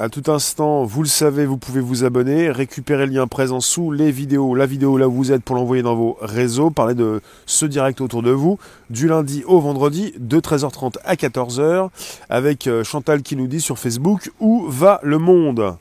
À 0.00 0.08
tout 0.08 0.30
instant, 0.30 0.84
vous 0.84 1.02
le 1.02 1.08
savez, 1.08 1.44
vous 1.44 1.56
pouvez 1.56 1.80
vous 1.80 2.04
abonner, 2.04 2.52
récupérer 2.52 3.04
le 3.04 3.14
lien 3.14 3.26
présent 3.26 3.58
sous 3.58 3.90
les 3.90 4.12
vidéos, 4.12 4.54
la 4.54 4.64
vidéo 4.64 4.96
là 4.96 5.08
où 5.08 5.12
vous 5.12 5.32
êtes 5.32 5.42
pour 5.42 5.56
l'envoyer 5.56 5.82
dans 5.82 5.96
vos 5.96 6.16
réseaux, 6.20 6.70
parler 6.70 6.94
de 6.94 7.20
ce 7.46 7.66
direct 7.66 8.00
autour 8.00 8.22
de 8.22 8.30
vous, 8.30 8.60
du 8.90 9.08
lundi 9.08 9.42
au 9.44 9.58
vendredi, 9.58 10.14
de 10.16 10.38
13h30 10.38 10.98
à 11.04 11.16
14h, 11.16 11.88
avec 12.30 12.68
euh, 12.68 12.84
Chantal 12.84 13.22
qui 13.22 13.34
nous 13.34 13.48
dit 13.48 13.60
sur 13.60 13.76
Facebook 13.76 14.30
où 14.38 14.66
va 14.68 15.00
le 15.02 15.18
monde? 15.18 15.76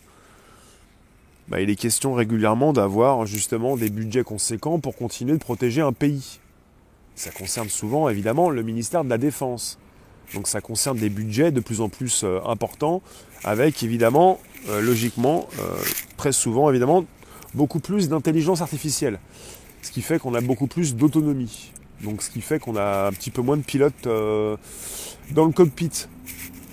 Bah, 1.48 1.62
Il 1.62 1.70
est 1.70 1.76
question 1.76 2.16
régulièrement 2.16 2.74
d'avoir 2.74 3.28
justement 3.28 3.78
des 3.78 3.92
budgets 3.92 4.24
conséquents 4.24 4.80
pour 4.80 4.96
continuer 4.96 5.34
de 5.34 5.44
protéger 5.44 5.84
un 5.84 5.94
pays. 5.94 6.40
Ça 7.14 7.30
concerne 7.30 7.70
souvent 7.70 8.10
évidemment 8.10 8.50
le 8.50 8.64
ministère 8.64 9.04
de 9.04 9.10
la 9.12 9.20
Défense. 9.20 9.78
Donc 10.34 10.48
ça 10.48 10.62
concerne 10.62 10.98
des 10.98 11.10
budgets 11.10 11.52
de 11.52 11.60
plus 11.60 11.82
en 11.82 11.90
plus 11.90 12.24
euh, 12.24 12.40
importants, 12.46 13.02
avec 13.44 13.84
évidemment, 13.84 14.40
euh, 14.70 14.82
logiquement, 14.82 15.48
euh, 15.60 15.76
très 16.18 16.32
souvent 16.32 16.70
évidemment, 16.70 17.06
beaucoup 17.54 17.80
plus 17.80 18.10
d'intelligence 18.10 18.62
artificielle. 18.62 19.20
Ce 19.82 19.92
qui 19.92 20.02
fait 20.02 20.20
qu'on 20.20 20.34
a 20.34 20.42
beaucoup 20.42 20.68
plus 20.68 20.96
d'autonomie. 20.96 21.72
Donc 22.04 22.22
ce 22.22 22.30
qui 22.30 22.42
fait 22.42 22.60
qu'on 22.60 22.76
a 22.76 23.08
un 23.08 23.12
petit 23.12 23.32
peu 23.32 23.42
moins 23.42 23.58
de 23.58 23.64
pilotes 23.64 24.04
dans 24.04 25.46
le 25.46 25.52
cockpit, 25.52 26.08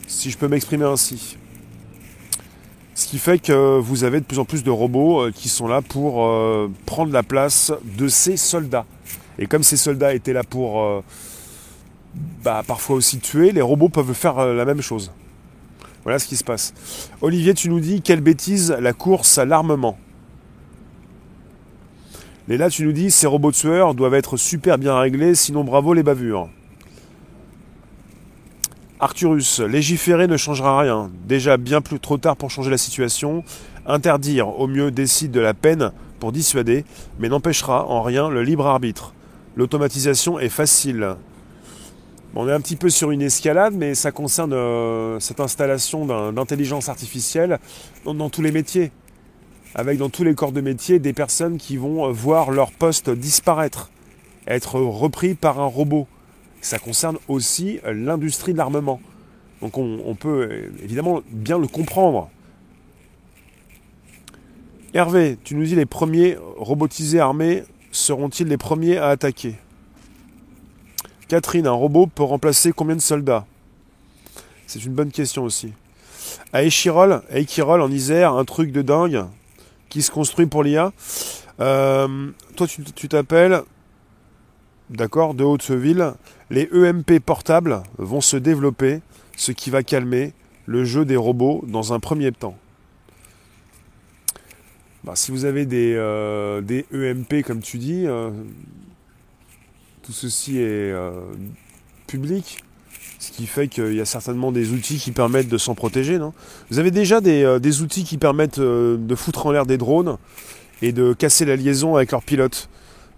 si 0.06 0.30
je 0.30 0.36
peux 0.36 0.48
m'exprimer 0.48 0.84
ainsi. 0.84 1.38
Ce 2.94 3.06
qui 3.06 3.18
fait 3.18 3.38
que 3.38 3.78
vous 3.78 4.04
avez 4.04 4.20
de 4.20 4.24
plus 4.24 4.38
en 4.38 4.44
plus 4.44 4.62
de 4.62 4.70
robots 4.70 5.30
qui 5.32 5.48
sont 5.48 5.66
là 5.66 5.80
pour 5.80 6.14
prendre 6.84 7.12
la 7.12 7.22
place 7.22 7.72
de 7.84 8.08
ces 8.08 8.36
soldats. 8.36 8.84
Et 9.38 9.46
comme 9.46 9.62
ces 9.62 9.76
soldats 9.76 10.12
étaient 10.12 10.34
là 10.34 10.44
pour 10.44 11.02
bah, 12.42 12.62
parfois 12.66 12.96
aussi 12.96 13.18
tuer, 13.18 13.52
les 13.52 13.62
robots 13.62 13.88
peuvent 13.88 14.12
faire 14.12 14.38
euh, 14.38 14.54
la 14.54 14.64
même 14.64 14.80
chose. 14.80 15.10
Voilà 16.02 16.18
ce 16.18 16.26
qui 16.26 16.36
se 16.36 16.44
passe. 16.44 16.74
Olivier, 17.22 17.54
tu 17.54 17.70
nous 17.70 17.80
dis 17.80 18.02
quelle 18.02 18.20
bêtise 18.20 18.76
la 18.78 18.92
course 18.92 19.38
à 19.38 19.46
l'armement. 19.46 19.98
Léla, 22.46 22.68
tu 22.68 22.84
nous 22.84 22.92
dis 22.92 23.10
ces 23.10 23.26
robots 23.26 23.52
tueurs 23.52 23.94
doivent 23.94 24.14
être 24.14 24.36
super 24.36 24.76
bien 24.76 24.98
réglés, 24.98 25.34
sinon 25.34 25.64
bravo 25.64 25.94
les 25.94 26.02
bavures. 26.02 26.50
Arthurus, 29.00 29.60
légiférer 29.60 30.26
ne 30.26 30.36
changera 30.36 30.78
rien. 30.78 31.10
Déjà 31.26 31.56
bien 31.56 31.80
plus 31.80 32.00
trop 32.00 32.18
tard 32.18 32.36
pour 32.36 32.50
changer 32.50 32.70
la 32.70 32.76
situation. 32.76 33.42
Interdire, 33.86 34.48
au 34.60 34.66
mieux, 34.66 34.90
décide 34.90 35.30
de 35.30 35.40
la 35.40 35.54
peine 35.54 35.90
pour 36.20 36.32
dissuader, 36.32 36.84
mais 37.18 37.30
n'empêchera 37.30 37.86
en 37.86 38.02
rien 38.02 38.28
le 38.28 38.42
libre 38.42 38.66
arbitre. 38.66 39.14
L'automatisation 39.56 40.38
est 40.38 40.50
facile 40.50 41.16
on 42.36 42.48
est 42.48 42.52
un 42.52 42.60
petit 42.60 42.76
peu 42.76 42.90
sur 42.90 43.12
une 43.12 43.22
escalade, 43.22 43.74
mais 43.76 43.94
ça 43.94 44.10
concerne 44.10 44.52
euh, 44.52 45.20
cette 45.20 45.38
installation 45.38 46.32
d'intelligence 46.32 46.88
artificielle 46.88 47.60
dans, 48.04 48.28
tous 48.28 48.42
les 48.42 48.50
métiers. 48.50 48.90
Avec 49.76 49.98
dans 49.98 50.08
tous 50.08 50.24
les 50.24 50.34
corps 50.34 50.52
de 50.52 50.60
métier 50.60 50.98
des 50.98 51.12
personnes 51.12 51.58
qui 51.58 51.76
vont 51.76 52.06
euh, 52.06 52.12
voir 52.12 52.50
leur 52.50 52.72
poste 52.72 53.10
disparaître, 53.10 53.90
être 54.48 54.80
repris 54.80 55.34
par 55.34 55.60
un 55.60 55.66
robot. 55.66 56.08
Ça 56.60 56.78
concerne 56.78 57.18
aussi 57.28 57.78
euh, 57.84 57.92
l'industrie 57.92 58.52
de 58.52 58.58
l'armement. 58.58 59.00
Donc 59.60 59.78
on, 59.78 60.14
peut 60.14 60.70
évidemment 60.82 61.22
bien 61.30 61.58
le 61.58 61.66
comprendre. 61.66 62.28
Hervé, 64.92 65.38
tu 65.42 65.54
nous 65.54 65.64
dis 65.64 65.74
les 65.74 65.86
premiers 65.86 66.36
robotisés 66.58 67.18
armés 67.18 67.62
seront-ils 67.90 68.46
les 68.46 68.58
premiers 68.58 68.98
à 68.98 69.08
attaquer? 69.08 69.54
Catherine, 71.34 71.66
un 71.66 71.72
robot 71.72 72.06
peut 72.06 72.22
remplacer 72.22 72.70
combien 72.70 72.94
de 72.94 73.00
soldats? 73.00 73.44
C'est 74.68 74.84
une 74.84 74.92
bonne 74.92 75.10
question 75.10 75.42
aussi. 75.42 75.72
À 76.52 76.62
Echirol, 76.62 77.12
à 77.12 77.64
en 77.66 77.90
Isère, 77.90 78.34
un 78.34 78.44
truc 78.44 78.70
de 78.70 78.82
dingue 78.82 79.24
qui 79.88 80.00
se 80.00 80.12
construit 80.12 80.46
pour 80.46 80.62
l'IA. 80.62 80.92
Euh, 81.58 82.30
toi, 82.54 82.68
tu 82.68 83.08
t'appelles, 83.08 83.62
d'accord, 84.90 85.34
de 85.34 85.42
Hauteville. 85.42 86.12
Les 86.50 86.68
EMP 86.72 87.18
portables 87.18 87.82
vont 87.98 88.20
se 88.20 88.36
développer, 88.36 89.00
ce 89.36 89.50
qui 89.50 89.70
va 89.70 89.82
calmer 89.82 90.34
le 90.66 90.84
jeu 90.84 91.04
des 91.04 91.16
robots 91.16 91.64
dans 91.66 91.92
un 91.92 91.98
premier 91.98 92.30
temps. 92.30 92.56
Bah, 95.02 95.16
si 95.16 95.32
vous 95.32 95.46
avez 95.46 95.66
des, 95.66 95.94
euh, 95.96 96.60
des 96.60 96.86
EMP, 96.92 97.42
comme 97.42 97.60
tu 97.60 97.78
dis, 97.78 98.04
euh, 98.06 98.30
tout 100.04 100.12
ceci 100.12 100.58
est 100.58 100.92
euh, 100.92 101.12
public, 102.06 102.62
ce 103.18 103.32
qui 103.32 103.46
fait 103.46 103.68
qu'il 103.68 103.94
y 103.94 104.02
a 104.02 104.04
certainement 104.04 104.52
des 104.52 104.70
outils 104.72 104.98
qui 104.98 105.12
permettent 105.12 105.48
de 105.48 105.56
s'en 105.56 105.74
protéger. 105.74 106.18
Non? 106.18 106.34
Vous 106.70 106.78
avez 106.78 106.90
déjà 106.90 107.22
des, 107.22 107.42
euh, 107.42 107.82
outils 107.82 108.04
qui 108.04 108.18
permettent 108.18 108.58
euh, 108.58 108.98
de 108.98 109.14
foutre 109.14 109.46
en 109.46 109.52
l'air 109.52 109.64
des 109.64 109.78
drones 109.78 110.18
et 110.82 110.92
de 110.92 111.14
casser 111.14 111.46
la 111.46 111.56
liaison 111.56 111.96
avec 111.96 112.12
leurs 112.12 112.22
pilotes. 112.22 112.68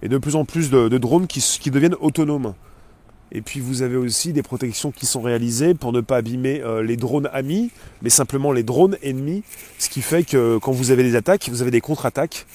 Et 0.03 0.09
de 0.09 0.19
plus 0.19 0.37
en 0.37 0.45
plus 0.45 0.71
de, 0.71 0.99
drones 0.99 1.27
qui, 1.27 1.41
qui, 1.41 1.71
deviennent 1.71 1.97
autonomes. 2.01 2.55
Et 3.33 3.41
puis 3.41 3.59
vous 3.59 3.83
avez 3.83 3.97
aussi 3.97 4.33
des 4.33 4.43
protections 4.43 4.93
qui 4.93 5.07
sont 5.07 5.23
réalisées 5.23 5.75
pour 5.75 5.93
ne 5.93 6.01
pas 6.01 6.19
abîmer 6.19 6.63
les 6.85 6.97
drones 6.97 7.31
amis, 7.33 7.71
mais 8.03 8.11
simplement 8.11 8.53
les 8.53 8.63
drones 8.63 8.99
ennemis. 9.03 9.43
Ce 9.79 9.89
qui 9.89 10.03
fait 10.03 10.23
que 10.23 10.59
quand 10.59 10.71
vous 10.71 10.91
avez 10.91 11.03
des 11.03 11.17
attaques, 11.17 11.49
vous 11.49 11.63
avez 11.63 11.71
des 11.71 11.81
contre-attaques 11.81 12.47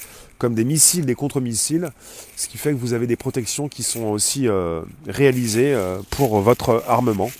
comme 0.42 0.54
des 0.54 0.64
missiles, 0.64 1.06
des 1.06 1.14
contre-missiles, 1.14 1.92
ce 2.36 2.48
qui 2.48 2.58
fait 2.58 2.72
que 2.72 2.76
vous 2.76 2.94
avez 2.94 3.06
des 3.06 3.14
protections 3.14 3.68
qui 3.68 3.84
sont 3.84 4.06
aussi 4.06 4.48
euh, 4.48 4.82
réalisées 5.06 5.72
euh, 5.72 6.00
pour 6.10 6.40
votre 6.40 6.82
armement. 6.88 7.30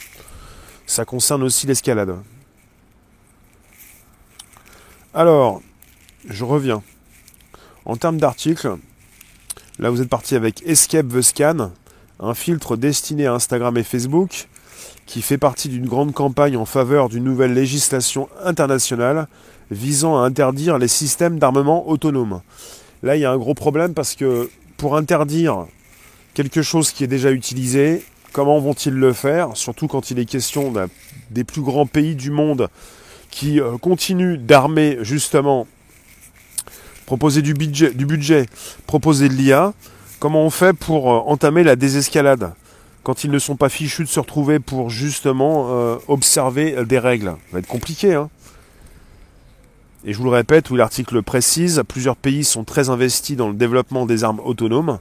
Ça 0.87 1.05
concerne 1.05 1.43
aussi 1.43 1.67
l'escalade. 1.67 2.15
Alors, 5.15 5.63
je 6.29 6.45
reviens. 6.45 6.81
En 7.85 7.97
termes 7.97 8.19
d'articles, 8.19 8.77
là 9.81 9.91
vous 9.91 10.01
êtes 10.01 10.09
parti 10.09 10.37
avec 10.37 10.63
Escape 10.65 11.09
the 11.09 11.23
Scan, 11.23 11.73
un 12.21 12.35
filtre 12.35 12.77
destiné 12.77 13.27
à 13.27 13.35
Instagram 13.35 13.77
et 13.79 13.83
Facebook, 13.83 14.47
qui 15.07 15.23
fait 15.23 15.39
partie 15.39 15.69
d'une 15.69 15.89
grande 15.89 16.13
campagne 16.13 16.57
en 16.57 16.67
faveur 16.67 17.09
d'une 17.09 17.25
nouvelle 17.25 17.53
législation 17.53 18.29
internationale 18.45 19.27
visant 19.73 20.23
à 20.23 20.25
interdire 20.25 20.79
les 20.79 20.87
systèmes 20.87 21.41
d'armement 21.41 21.89
autonomes. 21.89 22.43
Là, 23.03 23.17
il 23.17 23.21
y 23.21 23.25
a 23.25 23.33
un 23.33 23.39
gros 23.39 23.55
problème 23.55 23.95
parce 23.95 24.15
que 24.15 24.49
pour 24.77 24.97
interdire 24.97 25.67
quelque 26.35 26.63
chose 26.63 26.93
qui 26.93 27.03
est 27.03 27.09
déjà 27.09 27.33
utilisé, 27.33 28.03
comment 28.33 28.61
vont-ils 28.61 28.95
le 28.95 29.13
faire? 29.13 29.57
Surtout 29.57 29.89
quand 29.89 30.11
il 30.11 30.19
est 30.21 30.25
question 30.25 30.73
des 31.31 31.45
plus 31.45 31.63
grands 31.63 31.87
pays 31.87 32.15
du 32.15 32.31
monde 32.31 32.69
qui 33.31 33.61
euh, 33.61 33.77
continuent 33.79 34.37
d'armer 34.37 34.99
justement, 35.01 35.67
proposer 37.07 37.43
du 37.43 37.55
budget, 37.55 38.47
proposer 38.87 39.29
de 39.29 39.35
l'IA. 39.35 39.73
Comment 40.21 40.43
on 40.43 40.51
fait 40.51 40.73
pour 40.73 41.13
euh, 41.13 41.19
entamer 41.27 41.65
la 41.65 41.75
désescalade 41.75 42.53
quand 43.03 43.25
ils 43.25 43.31
ne 43.33 43.39
sont 43.41 43.57
pas 43.57 43.69
fichus 43.69 44.05
de 44.05 44.09
se 44.09 44.21
retrouver 44.21 44.61
pour 44.61 44.91
justement 44.91 45.71
euh, 45.71 45.97
observer 46.07 46.85
des 46.85 47.01
règles? 47.01 47.31
Ça 47.31 47.55
va 47.55 47.59
être 47.59 47.67
compliqué. 47.67 48.15
Hein 48.15 48.31
et 50.05 50.13
je 50.13 50.19
vous 50.19 50.25
le 50.25 50.31
répète, 50.31 50.71
où 50.71 50.77
l'article 50.77 51.23
précise, 51.23 51.83
plusieurs 51.87 52.17
pays 52.17 52.45
sont 52.45 52.65
très 52.65 52.91
investis 52.91 53.37
dans 53.37 53.49
le 53.49 53.55
développement 53.55 54.05
des 54.05 54.25
armes 54.25 54.41
autonomes, 54.45 54.99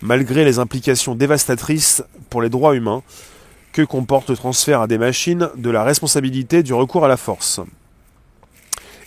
malgré 0.00 0.44
les 0.44 0.58
implications 0.58 1.14
dévastatrices 1.14 2.02
pour 2.30 2.40
les 2.40 2.48
droits 2.48 2.74
humains 2.74 3.02
que 3.72 3.82
comporte 3.82 4.30
le 4.30 4.36
transfert 4.36 4.80
à 4.80 4.86
des 4.86 4.98
machines 4.98 5.50
de 5.56 5.70
la 5.70 5.84
responsabilité 5.84 6.62
du 6.62 6.72
recours 6.72 7.04
à 7.04 7.08
la 7.08 7.16
force. 7.16 7.60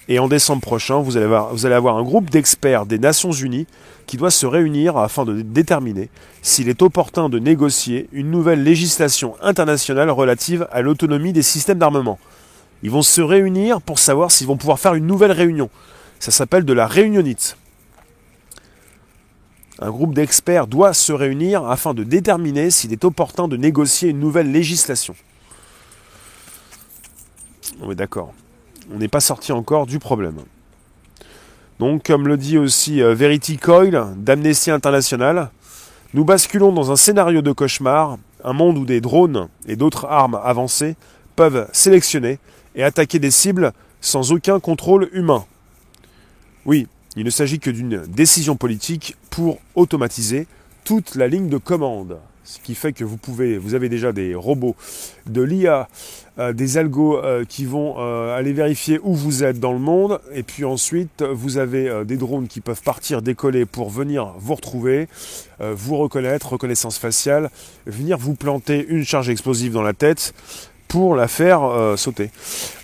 Et 0.07 0.19
en 0.19 0.27
décembre 0.27 0.61
prochain, 0.61 0.99
vous 0.99 1.17
allez 1.17 1.25
avoir, 1.25 1.51
vous 1.51 1.65
allez 1.65 1.73
avoir 1.73 1.97
un 1.97 2.03
groupe 2.03 2.29
d'experts 2.29 2.85
des 2.85 2.99
Nations 2.99 3.31
Unies 3.31 3.65
qui 4.05 4.17
doit 4.17 4.29
se 4.29 4.45
réunir 4.45 4.97
afin 4.97 5.25
de 5.25 5.41
déterminer 5.41 6.09
s'il 6.43 6.69
est 6.69 6.83
opportun 6.83 7.29
de 7.29 7.39
négocier 7.39 8.07
une 8.11 8.29
nouvelle 8.29 8.63
législation 8.63 9.35
internationale 9.41 10.11
relative 10.11 10.67
à 10.71 10.83
l'autonomie 10.83 11.33
des 11.33 11.41
systèmes 11.41 11.79
d'armement. 11.79 12.19
Ils 12.85 12.91
vont 12.91 13.01
se 13.01 13.19
réunir 13.19 13.81
pour 13.81 13.97
savoir 13.97 14.29
s'ils 14.29 14.45
vont 14.45 14.57
pouvoir 14.57 14.79
faire 14.79 14.93
une 14.93 15.07
nouvelle 15.07 15.31
réunion. 15.31 15.71
Ça 16.19 16.29
s'appelle 16.29 16.65
de 16.65 16.71
la 16.71 16.85
réunionite. 16.85 17.57
Un 19.79 19.89
groupe 19.89 20.13
d'experts 20.13 20.67
doit 20.67 20.93
se 20.93 21.11
réunir 21.11 21.65
afin 21.65 21.95
de 21.95 22.03
déterminer 22.03 22.69
s'il 22.69 22.93
est 22.93 23.03
opportun 23.03 23.47
de 23.47 23.57
négocier 23.57 24.09
une 24.09 24.19
nouvelle 24.19 24.51
législation. 24.51 25.15
On 27.81 27.89
est 27.89 27.95
d'accord. 27.95 28.35
On 28.93 28.99
n'est 28.99 29.07
pas 29.07 29.19
sorti 29.19 29.51
encore 29.51 29.87
du 29.87 29.97
problème. 29.97 30.37
Donc, 31.79 32.05
comme 32.05 32.27
le 32.27 32.37
dit 32.37 32.59
aussi 32.59 33.01
euh, 33.01 33.15
Verity 33.15 33.57
Coil 33.57 34.13
d'Amnesty 34.15 34.69
International, 34.69 35.49
nous 36.13 36.23
basculons 36.23 36.71
dans 36.71 36.91
un 36.91 36.95
scénario 36.95 37.41
de 37.41 37.51
cauchemar, 37.51 38.19
un 38.43 38.53
monde 38.53 38.77
où 38.77 38.85
des 38.85 39.01
drones 39.01 39.47
et 39.67 39.75
d'autres 39.75 40.05
armes 40.05 40.39
avancées 40.43 40.95
peuvent 41.35 41.67
sélectionner 41.73 42.37
et 42.75 42.83
attaquer 42.83 43.19
des 43.19 43.31
cibles 43.31 43.73
sans 44.01 44.31
aucun 44.31 44.59
contrôle 44.59 45.09
humain. 45.13 45.45
Oui, 46.65 46.87
il 47.15 47.25
ne 47.25 47.29
s'agit 47.29 47.59
que 47.59 47.69
d'une 47.69 48.03
décision 48.07 48.55
politique 48.55 49.15
pour 49.29 49.59
automatiser 49.75 50.47
toute 50.83 51.15
la 51.15 51.27
ligne 51.27 51.49
de 51.49 51.57
commande. 51.57 52.19
Ce 52.43 52.59
qui 52.59 52.75
fait 52.75 52.93
que 52.93 53.03
vous 53.03 53.17
pouvez, 53.17 53.57
vous 53.57 53.73
avez 53.73 53.89
déjà 53.89 54.11
des 54.11 54.35
robots, 54.35 54.75
de 55.25 55.41
l'IA, 55.41 55.89
euh, 56.37 56.53
des 56.53 56.77
algos 56.77 57.17
euh, 57.17 57.43
qui 57.43 57.65
vont 57.65 57.95
euh, 57.97 58.37
aller 58.37 58.53
vérifier 58.53 58.99
où 59.01 59.15
vous 59.15 59.43
êtes 59.43 59.59
dans 59.59 59.73
le 59.73 59.79
monde, 59.79 60.21
et 60.31 60.43
puis 60.43 60.63
ensuite 60.63 61.23
vous 61.23 61.57
avez 61.57 62.03
des 62.05 62.17
drones 62.17 62.47
qui 62.47 62.61
peuvent 62.61 62.83
partir, 62.83 63.23
décoller 63.23 63.65
pour 63.65 63.89
venir 63.89 64.35
vous 64.37 64.53
retrouver, 64.53 65.07
vous 65.59 65.97
reconnaître, 65.97 66.51
reconnaissance 66.51 66.99
faciale, 66.99 67.49
venir 67.87 68.19
vous 68.19 68.35
planter 68.35 68.85
une 68.89 69.05
charge 69.05 69.29
explosive 69.29 69.71
dans 69.71 69.81
la 69.81 69.93
tête, 69.93 70.35
pour 70.87 71.15
la 71.15 71.27
faire 71.27 71.63
euh, 71.63 71.97
sauter. 71.97 72.29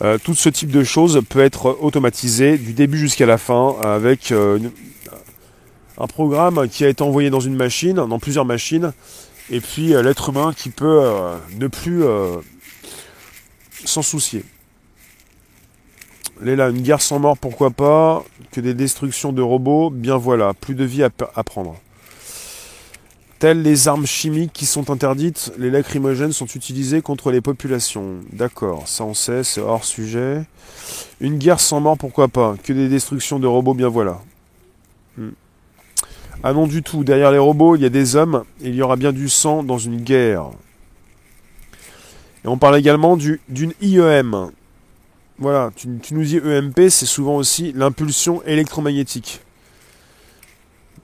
Euh, 0.02 0.18
tout 0.24 0.36
ce 0.36 0.50
type 0.50 0.72
de 0.72 0.84
choses 0.84 1.22
peut 1.30 1.40
être 1.40 1.78
automatisé 1.82 2.58
du 2.58 2.74
début 2.74 2.98
jusqu'à 2.98 3.26
la 3.26 3.38
fin 3.38 3.76
avec 3.84 4.32
euh, 4.32 4.60
un 5.98 6.08
programme 6.08 6.68
qui 6.70 6.84
a 6.84 6.90
été 6.90 7.04
envoyé 7.04 7.30
dans 7.30 7.40
une 7.40 7.56
machine, 7.56 7.96
dans 7.96 8.20
plusieurs 8.20 8.46
machines, 8.46 8.94
et 9.50 9.62
puis 9.62 9.90
l'être 9.90 10.30
humain 10.30 10.54
qui 10.56 10.70
peut 10.70 11.04
ne 11.60 11.68
plus 11.68 12.04
s'en 13.86 14.02
soucier. 14.02 14.44
là, 16.42 16.70
une 16.70 16.82
guerre 16.82 17.02
sans 17.02 17.20
mort, 17.20 17.38
pourquoi 17.38 17.70
pas? 17.70 18.24
Que 18.52 18.62
des 18.62 18.74
destructions 18.74 19.34
de 19.34 19.42
robots, 19.42 19.90
bien 19.90 20.18
voilà, 20.18 20.54
plus 20.54 20.74
de 20.74 20.86
vie 20.86 21.04
à 21.04 21.44
prendre. 21.44 21.76
Telles 23.42 23.64
les 23.64 23.88
armes 23.88 24.06
chimiques 24.06 24.54
qui 24.54 24.68
sont 24.68 24.92
interdites, 24.92 25.52
les 25.58 25.72
lacrymogènes 25.72 26.32
sont 26.32 26.46
utilisés 26.46 27.02
contre 27.02 27.32
les 27.32 27.42
populations. 27.42 28.20
D'accord, 28.32 28.88
ça 28.88 29.04
on 29.04 29.16
sait, 29.16 29.44
c'est 29.44 29.62
hors 29.62 29.84
sujet. 29.84 30.44
Une 31.20 31.40
guerre 31.40 31.60
sans 31.60 31.80
mort, 31.80 31.98
pourquoi 31.98 32.28
pas? 32.28 32.54
Que 32.64 32.72
des 32.72 32.88
destructions 32.88 33.40
de 33.40 33.48
robots, 33.48 33.74
bien 33.74 33.88
voilà. 33.88 34.22
Hmm. 35.18 35.32
Ah 36.44 36.54
non 36.54 36.68
du 36.68 36.84
tout, 36.84 37.04
derrière 37.04 37.32
les 37.32 37.40
robots, 37.40 37.76
il 37.76 37.82
y 37.82 37.86
a 37.86 37.90
des 37.90 38.16
hommes, 38.16 38.44
il 38.60 38.76
y 38.76 38.84
aura 38.84 38.96
bien 38.96 39.12
du 39.12 39.28
sang 39.28 39.64
dans 39.64 39.80
une 39.80 40.02
guerre. 40.02 40.52
Et 42.46 42.48
on 42.48 42.60
parle 42.60 42.78
également 42.78 43.18
d'une 43.18 43.74
IEM. 43.82 44.52
Voilà, 45.40 45.72
tu 45.76 46.14
nous 46.14 46.24
dis 46.24 46.38
EMP, 46.38 46.90
c'est 46.92 47.08
souvent 47.08 47.38
aussi 47.38 47.74
l'impulsion 47.74 48.44
électromagnétique 48.44 49.42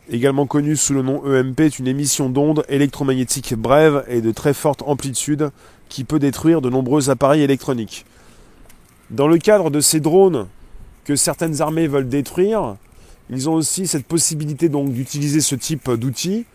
également 0.09 0.45
connue 0.45 0.75
sous 0.75 0.93
le 0.93 1.01
nom 1.01 1.21
EMP, 1.25 1.59
est 1.59 1.79
une 1.79 1.87
émission 1.87 2.29
d'ondes 2.29 2.63
électromagnétiques 2.69 3.55
brèves 3.55 4.03
et 4.07 4.21
de 4.21 4.31
très 4.31 4.53
forte 4.53 4.83
amplitude 4.85 5.49
qui 5.89 6.03
peut 6.03 6.19
détruire 6.19 6.61
de 6.61 6.69
nombreux 6.69 7.09
appareils 7.09 7.41
électroniques. 7.41 8.05
Dans 9.09 9.27
le 9.27 9.37
cadre 9.37 9.69
de 9.69 9.79
ces 9.79 9.99
drones 9.99 10.47
que 11.05 11.15
certaines 11.15 11.61
armées 11.61 11.87
veulent 11.87 12.09
détruire, 12.09 12.75
ils 13.29 13.49
ont 13.49 13.53
aussi 13.53 13.87
cette 13.87 14.05
possibilité 14.05 14.69
donc 14.69 14.91
d'utiliser 14.91 15.41
ce 15.41 15.55
type 15.55 15.89
d'outils. 15.91 16.45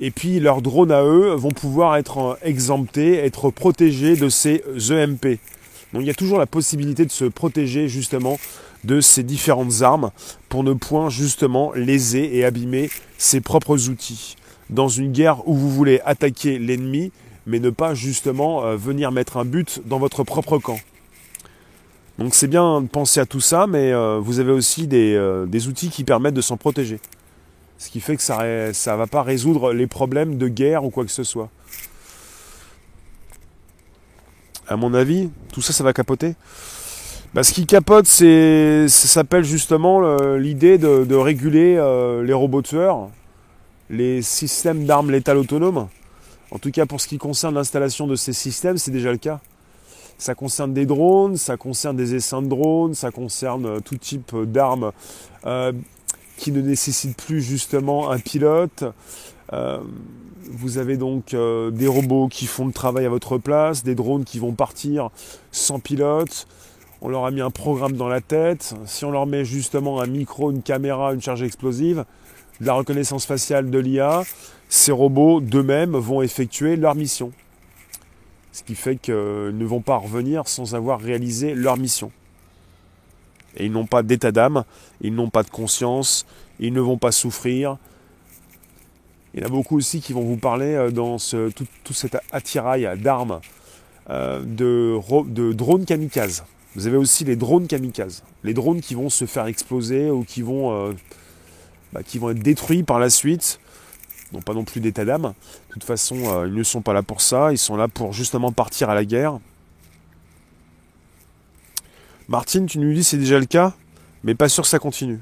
Et 0.00 0.10
puis 0.10 0.40
leurs 0.40 0.62
drones 0.62 0.90
à 0.90 1.04
eux 1.04 1.34
vont 1.34 1.50
pouvoir 1.50 1.96
être 1.96 2.38
exemptés, 2.42 3.16
être 3.16 3.50
protégés 3.50 4.16
de 4.16 4.28
ces 4.28 4.62
EMP. 4.90 5.38
Donc 5.92 6.02
il 6.02 6.06
y 6.06 6.10
a 6.10 6.14
toujours 6.14 6.38
la 6.38 6.46
possibilité 6.46 7.04
de 7.04 7.10
se 7.10 7.24
protéger 7.24 7.88
justement 7.88 8.38
de 8.84 9.00
ces 9.00 9.22
différentes 9.22 9.82
armes 9.82 10.10
pour 10.48 10.64
ne 10.64 10.72
point 10.72 11.08
justement 11.08 11.72
léser 11.72 12.36
et 12.36 12.44
abîmer 12.44 12.90
ses 13.18 13.40
propres 13.40 13.88
outils. 13.88 14.36
Dans 14.70 14.88
une 14.88 15.12
guerre 15.12 15.46
où 15.48 15.54
vous 15.54 15.70
voulez 15.70 16.00
attaquer 16.04 16.58
l'ennemi, 16.58 17.12
mais 17.46 17.58
ne 17.58 17.70
pas 17.70 17.94
justement 17.94 18.64
euh, 18.64 18.76
venir 18.76 19.12
mettre 19.12 19.36
un 19.36 19.44
but 19.44 19.82
dans 19.86 19.98
votre 19.98 20.24
propre 20.24 20.58
camp. 20.58 20.78
Donc 22.18 22.34
c'est 22.34 22.46
bien 22.46 22.80
de 22.82 22.86
penser 22.86 23.20
à 23.20 23.26
tout 23.26 23.40
ça, 23.40 23.66
mais 23.66 23.92
euh, 23.92 24.18
vous 24.20 24.38
avez 24.38 24.52
aussi 24.52 24.88
euh, 24.92 25.46
des, 25.46 25.68
outils 25.68 25.88
qui 25.88 26.04
permettent 26.04 26.34
de 26.34 26.40
s'en 26.40 26.56
protéger. 26.56 27.00
Ce 27.78 27.90
qui 27.90 28.00
fait 28.00 28.16
que 28.16 28.22
ça 28.22 28.44
ne 28.44 28.96
va 28.96 29.06
pas 29.06 29.22
résoudre 29.22 29.72
les 29.72 29.86
problèmes 29.86 30.38
de 30.38 30.46
guerre 30.46 30.84
ou 30.84 30.90
quoi 30.90 31.04
que 31.04 31.10
ce 31.10 31.24
soit. 31.24 31.50
À 34.68 34.76
mon 34.76 34.94
avis, 34.94 35.30
tout 35.52 35.62
ça, 35.62 35.72
ça 35.72 35.82
va 35.82 35.92
capoter. 35.92 36.36
Bah, 37.34 37.42
ce 37.42 37.54
qui 37.54 37.64
capote, 37.64 38.06
c'est, 38.06 38.88
ça 38.88 39.08
s'appelle 39.08 39.42
justement 39.42 40.18
l'idée 40.36 40.76
de, 40.76 41.14
réguler 41.14 41.76
euh, 41.78 42.22
les 42.22 42.34
robots 42.34 42.60
tueurs, 42.60 43.08
les 43.88 44.20
systèmes 44.20 44.84
d'armes 44.84 45.10
létales 45.10 45.38
autonomes. 45.38 45.88
En 46.50 46.58
tout 46.58 46.70
cas, 46.70 46.84
pour 46.84 47.00
ce 47.00 47.08
qui 47.08 47.16
concerne 47.16 47.54
l'installation 47.54 48.06
de 48.06 48.16
ces 48.16 48.34
systèmes, 48.34 48.76
c'est 48.76 48.90
déjà 48.90 49.10
le 49.12 49.16
cas. 49.16 49.40
Ça 50.18 50.34
concerne 50.34 50.74
des 50.74 50.84
drones, 50.84 51.38
ça 51.38 51.56
concerne 51.56 51.96
des 51.96 52.14
essaims 52.14 52.42
de 52.42 52.48
drones, 52.48 52.92
ça 52.92 53.10
concerne 53.10 53.64
euh, 53.64 53.80
tout 53.80 53.96
type 53.96 54.36
d'armes 54.36 54.92
euh, 55.46 55.72
qui 56.36 56.52
ne 56.52 56.60
nécessitent 56.60 57.16
plus 57.16 57.40
justement 57.40 58.10
un 58.10 58.18
pilote. 58.18 58.84
vous 60.50 60.76
avez 60.76 60.98
donc 60.98 61.34
des 61.34 61.86
robots 61.86 62.28
qui 62.28 62.46
font 62.46 62.66
le 62.66 62.72
travail 62.72 63.06
à 63.06 63.08
votre 63.08 63.38
place, 63.38 63.84
des 63.84 63.94
drones 63.94 64.24
qui 64.24 64.38
vont 64.38 64.52
partir 64.52 65.08
sans 65.50 65.78
pilote 65.78 66.46
on 67.02 67.08
leur 67.08 67.24
a 67.24 67.32
mis 67.32 67.40
un 67.40 67.50
programme 67.50 67.94
dans 67.94 68.08
la 68.08 68.20
tête, 68.20 68.74
si 68.86 69.04
on 69.04 69.10
leur 69.10 69.26
met 69.26 69.44
justement 69.44 70.00
un 70.00 70.06
micro, 70.06 70.52
une 70.52 70.62
caméra, 70.62 71.12
une 71.12 71.20
charge 71.20 71.42
explosive, 71.42 72.04
de 72.60 72.66
la 72.66 72.74
reconnaissance 72.74 73.26
faciale 73.26 73.70
de 73.70 73.78
l'IA, 73.78 74.22
ces 74.68 74.92
robots 74.92 75.40
d'eux-mêmes 75.40 75.96
vont 75.96 76.22
effectuer 76.22 76.76
leur 76.76 76.94
mission. 76.94 77.32
Ce 78.52 78.62
qui 78.62 78.76
fait 78.76 78.96
qu'ils 78.96 79.14
ne 79.14 79.64
vont 79.64 79.80
pas 79.80 79.96
revenir 79.96 80.46
sans 80.46 80.76
avoir 80.76 81.00
réalisé 81.00 81.54
leur 81.54 81.76
mission. 81.76 82.12
Et 83.56 83.66
ils 83.66 83.72
n'ont 83.72 83.86
pas 83.86 84.04
d'état 84.04 84.30
d'âme, 84.30 84.64
ils 85.00 85.12
n'ont 85.12 85.28
pas 85.28 85.42
de 85.42 85.50
conscience, 85.50 86.24
ils 86.60 86.72
ne 86.72 86.80
vont 86.80 86.98
pas 86.98 87.10
souffrir. 87.10 87.78
Il 89.34 89.40
y 89.40 89.42
en 89.42 89.46
a 89.46 89.50
beaucoup 89.50 89.76
aussi 89.76 90.00
qui 90.00 90.12
vont 90.12 90.22
vous 90.22 90.36
parler 90.36 90.74
euh, 90.74 90.90
dans 90.92 91.16
tout, 91.16 91.92
cet 91.92 92.16
attirail 92.30 92.88
d'armes, 92.98 93.40
euh, 94.08 94.40
de, 94.44 95.00
de 95.28 95.52
drones 95.52 95.84
kamikazes. 95.84 96.44
Vous 96.74 96.86
avez 96.86 96.96
aussi 96.96 97.24
les 97.24 97.36
drones 97.36 97.66
kamikazes. 97.66 98.22
Les 98.44 98.54
drones 98.54 98.80
qui 98.80 98.94
vont 98.94 99.10
se 99.10 99.26
faire 99.26 99.46
exploser 99.46 100.10
ou 100.10 100.24
qui 100.24 100.42
vont, 100.42 100.72
euh, 100.72 100.92
bah, 101.92 102.02
qui 102.02 102.18
vont 102.18 102.30
être 102.30 102.42
détruits 102.42 102.82
par 102.82 102.98
la 102.98 103.10
suite. 103.10 103.60
Non 104.32 104.40
pas 104.40 104.54
non 104.54 104.64
plus 104.64 104.80
d'état 104.80 105.04
d'âme. 105.04 105.34
De 105.68 105.72
toute 105.74 105.84
façon, 105.84 106.16
euh, 106.16 106.48
ils 106.48 106.54
ne 106.54 106.62
sont 106.62 106.80
pas 106.80 106.94
là 106.94 107.02
pour 107.02 107.20
ça. 107.20 107.52
Ils 107.52 107.58
sont 107.58 107.76
là 107.76 107.88
pour 107.88 108.12
justement 108.14 108.52
partir 108.52 108.88
à 108.88 108.94
la 108.94 109.04
guerre. 109.04 109.38
Martine, 112.28 112.64
tu 112.66 112.78
nous 112.78 112.94
dis 112.94 113.04
c'est 113.04 113.18
déjà 113.18 113.38
le 113.38 113.44
cas, 113.44 113.74
mais 114.24 114.34
pas 114.34 114.48
sûr 114.48 114.62
que 114.62 114.68
ça 114.68 114.78
continue. 114.78 115.20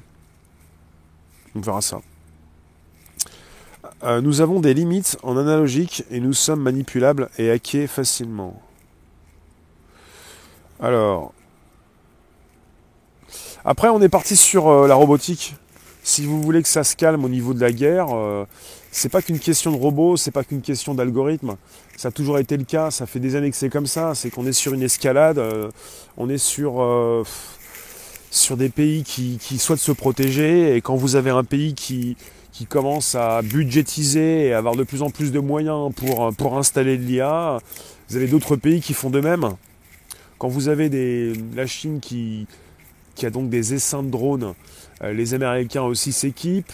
On 1.55 1.59
verra 1.59 1.81
ça. 1.81 2.01
Euh, 4.03 4.21
nous 4.21 4.39
avons 4.39 4.61
des 4.61 4.73
limites 4.73 5.17
en 5.21 5.35
analogique 5.35 6.05
et 6.09 6.21
nous 6.21 6.33
sommes 6.33 6.61
manipulables 6.61 7.29
et 7.37 7.51
hackés 7.51 7.87
facilement. 7.87 8.61
Alors. 10.79 11.33
Après, 13.63 13.89
on 13.89 14.01
est 14.01 14.09
parti 14.09 14.35
sur 14.35 14.67
euh, 14.67 14.87
la 14.87 14.95
robotique. 14.95 15.55
Si 16.03 16.25
vous 16.25 16.41
voulez 16.41 16.63
que 16.63 16.67
ça 16.67 16.83
se 16.83 16.95
calme 16.95 17.23
au 17.23 17.29
niveau 17.29 17.53
de 17.53 17.61
la 17.61 17.71
guerre, 17.71 18.07
euh, 18.11 18.45
c'est 18.91 19.09
pas 19.09 19.21
qu'une 19.21 19.37
question 19.37 19.71
de 19.71 19.77
robots, 19.77 20.17
c'est 20.17 20.31
pas 20.31 20.43
qu'une 20.43 20.61
question 20.61 20.95
d'algorithme. 20.95 21.57
Ça 21.95 22.07
a 22.07 22.11
toujours 22.11 22.39
été 22.39 22.57
le 22.57 22.63
cas, 22.63 22.89
ça 22.89 23.05
fait 23.05 23.19
des 23.19 23.35
années 23.35 23.51
que 23.51 23.55
c'est 23.55 23.69
comme 23.69 23.85
ça. 23.85 24.15
C'est 24.15 24.31
qu'on 24.31 24.47
est 24.47 24.53
sur 24.53 24.73
une 24.73 24.81
escalade, 24.81 25.39
on 26.17 26.27
est 26.27 26.39
sur 26.39 26.83
sur 28.31 28.57
des 28.57 28.69
pays 28.69 29.03
qui, 29.03 29.37
qui, 29.39 29.59
souhaitent 29.59 29.79
se 29.79 29.91
protéger. 29.91 30.75
Et 30.75 30.81
quand 30.81 30.95
vous 30.95 31.15
avez 31.15 31.29
un 31.29 31.43
pays 31.43 31.75
qui, 31.75 32.17
qui 32.51 32.65
commence 32.65 33.13
à 33.13 33.43
budgétiser 33.43 34.47
et 34.47 34.53
avoir 34.53 34.75
de 34.75 34.83
plus 34.83 35.03
en 35.03 35.11
plus 35.11 35.31
de 35.31 35.39
moyens 35.39 35.93
pour, 35.95 36.33
pour 36.35 36.57
installer 36.57 36.97
de 36.97 37.03
l'IA, 37.03 37.59
vous 38.09 38.15
avez 38.15 38.27
d'autres 38.27 38.55
pays 38.55 38.81
qui 38.81 38.93
font 38.93 39.11
de 39.11 39.19
même. 39.19 39.51
Quand 40.39 40.47
vous 40.47 40.69
avez 40.69 41.33
la 41.55 41.67
Chine 41.67 41.99
qui, 41.99 42.47
qui 43.15 43.25
a 43.25 43.29
donc 43.29 43.49
des 43.49 43.73
essaims 43.73 44.03
de 44.03 44.09
drones, 44.09 44.53
euh, 45.03 45.13
les 45.13 45.33
Américains 45.33 45.83
aussi 45.83 46.11
s'équipent. 46.11 46.71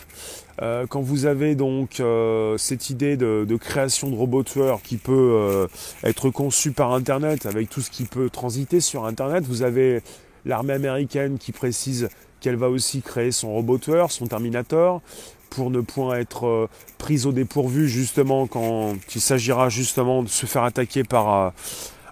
Euh, 0.61 0.87
quand 0.87 1.01
vous 1.01 1.25
avez 1.25 1.55
donc 1.55 1.99
euh, 1.99 2.57
cette 2.57 2.89
idée 2.89 3.15
de, 3.15 3.57
création 3.57 4.09
de 4.09 4.15
robots 4.15 4.43
tueurs 4.43 4.81
qui 4.81 4.97
peut 4.97 5.67
être 6.03 6.29
conçue 6.29 6.71
par 6.71 6.93
Internet, 6.93 7.45
avec 7.45 7.69
tout 7.69 7.81
ce 7.81 7.91
qui 7.91 8.05
peut 8.05 8.29
transiter 8.29 8.79
sur 8.79 9.05
Internet, 9.05 9.45
vous 9.45 9.61
avez 9.61 10.01
l'armée 10.45 10.73
américaine 10.73 11.37
qui 11.37 11.51
précise 11.51 12.09
qu'elle 12.39 12.55
va 12.55 12.69
aussi 12.69 13.01
créer 13.01 13.31
son 13.31 13.51
robot 13.53 13.77
tueur, 13.77 14.11
son 14.11 14.27
Terminator, 14.27 15.01
pour 15.49 15.69
ne 15.71 15.81
point 15.81 16.17
être 16.17 16.69
prise 16.97 17.25
au 17.25 17.31
dépourvu 17.31 17.87
justement 17.87 18.47
quand 18.47 18.95
il 19.15 19.21
s'agira 19.21 19.69
justement 19.69 20.23
de 20.23 20.27
se 20.27 20.45
faire 20.45 20.63
attaquer 20.63 21.03
par 21.03 21.53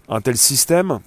un 0.10 0.22
tel 0.22 0.38
système. 0.38 1.00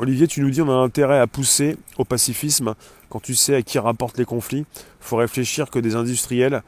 Olivier, 0.00 0.28
tu 0.28 0.42
nous 0.42 0.50
dis 0.50 0.62
on 0.62 0.70
a 0.70 0.74
intérêt 0.74 1.18
à 1.18 1.26
pousser 1.26 1.76
au 1.98 2.04
pacifisme 2.04 2.76
quand 3.08 3.18
tu 3.18 3.34
sais 3.34 3.56
à 3.56 3.62
qui 3.62 3.80
rapportent 3.80 4.16
les 4.16 4.24
conflits. 4.24 4.64
Il 4.76 5.00
faut 5.00 5.16
réfléchir 5.16 5.70
que 5.70 5.80
des 5.80 5.96
industriels, 5.96 6.62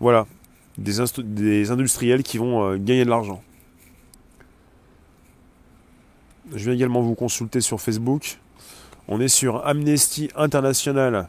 voilà, 0.00 0.26
des, 0.76 1.70
industriels 1.70 2.24
qui 2.24 2.38
vont 2.38 2.64
euh, 2.64 2.76
gagner 2.76 3.04
de 3.04 3.10
l'argent. 3.10 3.40
Je 6.52 6.64
vais 6.64 6.74
également 6.74 7.02
vous 7.02 7.14
consulter 7.14 7.60
sur 7.60 7.80
Facebook. 7.80 8.38
On 9.06 9.20
est 9.20 9.28
sur 9.28 9.64
Amnesty 9.64 10.28
International 10.34 11.28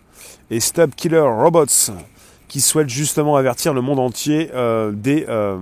et 0.50 0.60
Stop 0.60 0.96
Killer 0.96 1.20
Robots 1.20 1.92
qui 2.48 2.62
souhaitent 2.62 2.90
justement 2.90 3.36
avertir 3.36 3.76
le 3.76 3.82
monde 3.82 4.00
entier 4.00 4.50
euh, 4.56 4.92
des, 4.92 5.28
euh, 5.30 5.60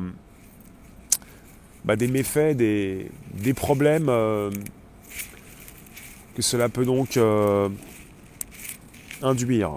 bah, 1.84 1.98
des 1.98 2.08
méfaits, 2.08 2.56
des, 2.56 3.12
problèmes 3.58 4.10
que 6.36 6.42
cela 6.42 6.70
peut 6.70 6.86
donc 6.86 7.18
induire. 9.24 9.72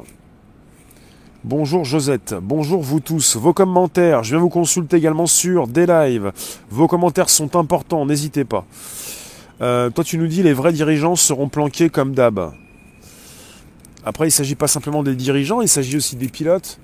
Bonjour 1.44 1.84
Josette, 1.84 2.34
bonjour 2.42 2.82
vous 2.82 2.98
tous, 2.98 3.36
vos 3.36 3.52
commentaires, 3.52 4.24
je 4.24 4.30
viens 4.30 4.40
vous 4.40 4.48
consulter 4.48 4.96
également 4.96 5.26
sur 5.26 5.68
des 5.68 5.86
lives, 5.86 6.32
vos 6.68 6.88
commentaires 6.88 7.30
sont 7.30 7.54
importants, 7.54 8.04
n'hésitez 8.04 8.44
pas. 8.44 8.66
Euh, 9.60 9.88
toi, 9.90 10.02
tu 10.02 10.18
nous 10.18 10.26
dis 10.26 10.42
les 10.42 10.52
vrais 10.52 10.72
dirigeants 10.72 11.14
seront 11.14 11.48
planqués 11.48 11.90
comme 11.90 12.12
d'hab. 12.12 12.52
Après, 14.04 14.24
il 14.24 14.28
ne 14.28 14.32
s'agit 14.32 14.56
pas 14.56 14.66
simplement 14.66 15.04
des 15.04 15.14
dirigeants, 15.14 15.60
il 15.60 15.68
s'agit 15.68 15.96
aussi 15.96 16.16
des 16.16 16.28
pilotes. 16.28 16.80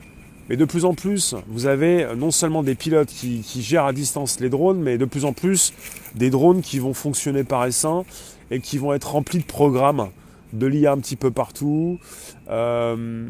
Mais 0.48 0.56
de 0.56 0.64
plus 0.66 0.84
en 0.84 0.92
plus, 0.92 1.34
vous 1.48 1.66
avez 1.66 2.06
non 2.16 2.30
seulement 2.30 2.62
des 2.62 2.74
pilotes 2.74 3.08
qui, 3.08 3.42
gèrent 3.62 3.86
à 3.86 3.94
distance 3.94 4.40
les 4.40 4.50
drones, 4.50 4.78
mais 4.78 4.98
de 4.98 5.06
plus 5.06 5.24
en 5.24 5.32
plus 5.32 5.72
des 6.14 6.28
drones 6.28 6.60
qui 6.60 6.78
vont 6.78 6.92
fonctionner 6.92 7.44
par 7.44 7.64
essaim 7.64 8.04
et 8.50 8.60
qui 8.60 8.78
vont 8.78 8.92
être 8.92 9.12
remplis 9.12 9.38
de 9.38 9.44
programmes, 9.44 10.10
de 10.52 10.66
l'IA 10.66 10.92
un 10.92 10.98
petit 10.98 11.16
peu 11.16 11.30
partout. 11.30 11.98
Euh, 12.48 13.28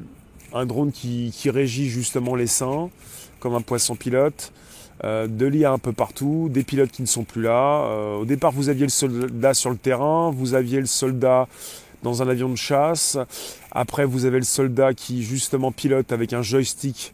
un 0.52 0.66
drone 0.66 0.92
qui, 0.92 1.32
régit 1.50 1.88
justement 1.88 2.36
l'essaim, 2.36 2.90
comme 3.40 3.54
un 3.54 3.60
poisson 3.60 3.96
pilote. 3.96 4.52
Euh, 5.02 5.26
de 5.26 5.46
l'IA 5.46 5.72
un 5.72 5.78
peu 5.78 5.92
partout, 5.92 6.48
des 6.50 6.62
pilotes 6.62 6.92
qui 6.92 7.02
ne 7.02 7.08
sont 7.08 7.24
plus 7.24 7.42
là. 7.42 7.84
Euh, 7.86 8.18
au 8.18 8.24
départ, 8.24 8.52
vous 8.52 8.68
aviez 8.68 8.84
le 8.84 8.90
soldat 8.90 9.52
sur 9.52 9.70
le 9.70 9.76
terrain, 9.76 10.30
vous 10.30 10.54
aviez 10.54 10.78
le 10.78 10.86
soldat 10.86 11.48
dans 12.04 12.22
un 12.22 12.28
avion 12.28 12.48
de 12.48 12.54
chasse. 12.54 13.18
Après, 13.72 14.04
vous 14.04 14.24
avez 14.24 14.38
le 14.38 14.44
soldat 14.44 14.94
qui 14.94 15.24
justement 15.24 15.72
pilote 15.72 16.12
avec 16.12 16.32
un 16.32 16.42
joystick 16.42 17.12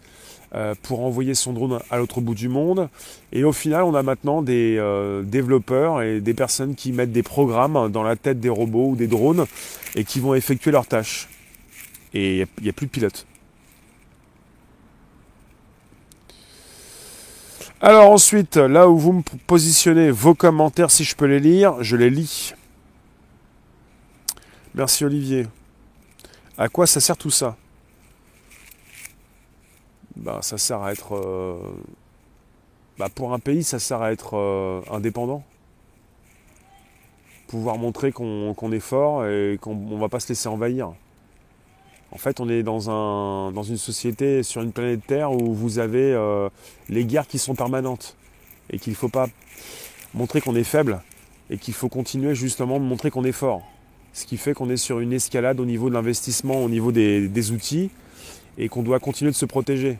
euh, 0.54 0.74
pour 0.82 1.00
envoyer 1.00 1.34
son 1.34 1.52
drone 1.52 1.78
à 1.90 1.98
l'autre 1.98 2.20
bout 2.20 2.34
du 2.34 2.48
monde. 2.48 2.88
Et 3.32 3.44
au 3.44 3.52
final, 3.52 3.84
on 3.84 3.94
a 3.94 4.02
maintenant 4.02 4.42
des 4.42 4.80
développeurs 5.24 6.02
et 6.02 6.20
des 6.20 6.34
personnes 6.34 6.74
qui 6.74 6.92
mettent 6.92 7.12
des 7.12 7.22
programmes 7.22 7.90
dans 7.90 8.02
la 8.02 8.16
tête 8.16 8.40
des 8.40 8.48
robots 8.48 8.90
ou 8.90 8.96
des 8.96 9.06
drones 9.06 9.46
et 9.94 10.04
qui 10.04 10.20
vont 10.20 10.34
effectuer 10.34 10.70
leurs 10.70 10.86
tâches. 10.86 11.28
Et 12.12 12.38
il 12.38 12.62
n'y 12.62 12.68
a, 12.68 12.72
plus 12.72 12.86
de 12.86 12.90
pilote. 12.90 13.26
Alors 17.80 18.10
ensuite, 18.10 18.56
là 18.56 18.88
où 18.88 18.98
vous 18.98 19.12
me 19.12 19.22
positionnez 19.46 20.10
vos 20.10 20.34
commentaires, 20.34 20.90
si 20.90 21.04
je 21.04 21.16
peux 21.16 21.26
les 21.26 21.40
lire, 21.40 21.82
je 21.82 21.96
les 21.96 22.10
lis. 22.10 22.54
Merci 24.74 25.04
Olivier. 25.04 25.46
À 26.58 26.68
quoi 26.68 26.86
ça 26.86 27.00
sert 27.00 27.16
tout 27.16 27.30
ça? 27.30 27.56
Bah, 30.20 30.38
Ça 30.42 30.58
sert 30.58 30.82
à 30.82 30.92
être... 30.92 31.16
Euh, 31.16 31.56
bah, 32.98 33.08
pour 33.14 33.32
un 33.32 33.38
pays, 33.38 33.64
ça 33.64 33.78
sert 33.78 34.02
à 34.02 34.12
être 34.12 34.36
euh, 34.36 34.82
indépendant. 34.90 35.42
Pouvoir 37.48 37.78
montrer 37.78 38.12
qu'on 38.12 38.72
est 38.72 38.80
fort 38.80 39.26
et 39.26 39.58
qu'on 39.60 39.74
ne 39.74 39.98
va 39.98 40.08
pas 40.08 40.20
se 40.20 40.28
laisser 40.28 40.48
envahir. 40.48 40.92
En 42.12 42.18
fait, 42.18 42.40
on 42.40 42.48
est 42.48 42.62
dans, 42.62 42.90
un, 42.90 43.52
dans 43.52 43.62
une 43.62 43.76
société 43.76 44.42
sur 44.42 44.62
une 44.62 44.72
planète 44.72 45.00
Terre 45.06 45.32
où 45.32 45.54
vous 45.54 45.78
avez 45.78 46.12
euh, 46.12 46.48
les 46.88 47.04
guerres 47.04 47.26
qui 47.26 47.38
sont 47.38 47.54
permanentes 47.54 48.16
et 48.70 48.78
qu'il 48.78 48.92
ne 48.92 48.96
faut 48.96 49.08
pas 49.08 49.28
montrer 50.12 50.40
qu'on 50.40 50.54
est 50.54 50.64
faible 50.64 51.00
et 51.50 51.56
qu'il 51.56 51.74
faut 51.74 51.88
continuer 51.88 52.34
justement 52.34 52.78
de 52.78 52.84
montrer 52.84 53.10
qu'on 53.10 53.24
est 53.24 53.32
fort. 53.32 53.62
Ce 54.12 54.26
qui 54.26 54.36
fait 54.36 54.54
qu'on 54.54 54.70
est 54.70 54.76
sur 54.76 55.00
une 55.00 55.12
escalade 55.12 55.60
au 55.60 55.64
niveau 55.64 55.88
de 55.88 55.94
l'investissement, 55.94 56.62
au 56.62 56.68
niveau 56.68 56.92
des, 56.92 57.28
des 57.28 57.50
outils 57.52 57.90
et 58.58 58.68
qu'on 58.68 58.82
doit 58.82 58.98
continuer 58.98 59.30
de 59.30 59.36
se 59.36 59.46
protéger 59.46 59.98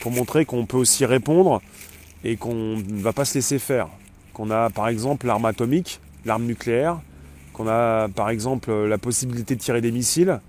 pour 0.00 0.12
montrer 0.12 0.44
qu'on 0.44 0.66
peut 0.66 0.76
aussi 0.76 1.04
répondre 1.04 1.60
et 2.24 2.36
qu'on 2.36 2.54
ne 2.54 3.00
va 3.02 3.12
pas 3.12 3.24
se 3.24 3.34
laisser 3.34 3.58
faire. 3.58 3.88
Qu'on 4.32 4.50
a 4.50 4.70
par 4.70 4.88
exemple 4.88 5.26
l'arme 5.26 5.44
atomique, 5.44 6.00
l'arme 6.24 6.44
nucléaire, 6.44 7.00
qu'on 7.52 7.68
a 7.68 8.08
par 8.08 8.30
exemple 8.30 8.72
la 8.72 8.98
possibilité 8.98 9.56
de 9.56 9.60
tirer 9.60 9.80
des 9.80 9.90
missiles, 9.90 10.40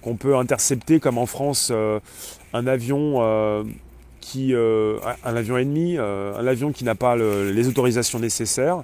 qu'on 0.00 0.16
peut 0.16 0.36
intercepter 0.36 1.00
comme 1.00 1.18
en 1.18 1.26
France 1.26 1.70
euh, 1.72 2.00
un 2.52 2.66
avion 2.66 3.18
euh, 3.20 3.64
qui 4.20 4.54
euh, 4.54 4.98
un 5.24 5.36
avion 5.36 5.58
ennemi, 5.58 5.96
un 5.98 6.46
avion 6.46 6.72
qui 6.72 6.84
n'a 6.84 6.94
pas 6.94 7.16
les 7.16 7.68
autorisations 7.68 8.18
nécessaires. 8.18 8.82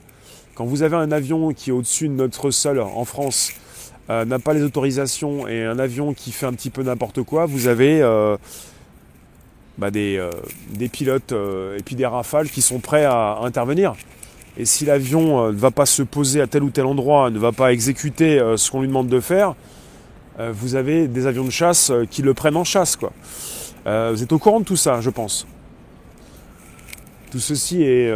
Quand 0.54 0.64
vous 0.64 0.82
avez 0.82 0.96
un 0.96 1.12
avion 1.12 1.52
qui 1.52 1.70
est 1.70 1.72
au-dessus 1.72 2.08
de 2.08 2.14
notre 2.14 2.50
sol 2.50 2.80
en 2.80 3.04
France, 3.04 3.52
n'a 4.08 4.38
pas 4.38 4.54
les 4.54 4.62
autorisations 4.62 5.46
et 5.46 5.64
un 5.64 5.78
avion 5.78 6.14
qui 6.14 6.32
fait 6.32 6.46
un 6.46 6.52
petit 6.54 6.70
peu 6.70 6.82
n'importe 6.82 7.22
quoi, 7.22 7.46
vous 7.46 7.68
avez 7.68 8.02
bah, 9.78 9.90
des, 9.90 10.22
des, 10.74 10.88
pilotes 10.88 11.32
et 11.32 11.82
puis 11.82 11.94
des 11.94 12.06
rafales 12.06 12.50
qui 12.50 12.62
sont 12.62 12.80
prêts 12.80 13.04
à 13.04 13.38
intervenir. 13.42 13.94
Et 14.56 14.64
si 14.64 14.84
l'avion 14.84 15.52
ne 15.52 15.56
va 15.56 15.70
pas 15.70 15.86
se 15.86 16.02
poser 16.02 16.40
à 16.40 16.46
tel 16.46 16.62
ou 16.62 16.70
tel 16.70 16.84
endroit, 16.86 17.30
ne 17.30 17.38
va 17.38 17.52
pas 17.52 17.72
exécuter 17.72 18.42
ce 18.56 18.70
qu'on 18.70 18.80
lui 18.80 18.88
demande 18.88 19.08
de 19.08 19.20
faire, 19.20 19.54
euh, 20.40 20.52
vous 20.54 20.76
avez 20.76 21.08
des 21.08 21.26
avions 21.26 21.44
de 21.44 21.50
chasse 21.50 21.90
euh, 21.90 22.04
qui 22.08 22.22
le 22.22 22.32
prennent 22.32 22.56
en 22.56 22.64
chasse. 22.64 22.96
Quoi. 22.96 23.12
Euh, 23.86 24.12
vous 24.14 24.22
êtes 24.22 24.32
au 24.32 24.38
courant 24.38 24.60
de 24.60 24.64
tout 24.64 24.76
ça, 24.76 25.00
je 25.00 25.10
pense. 25.10 25.46
Tout 27.30 27.40
ceci 27.40 27.82
est 27.82 28.10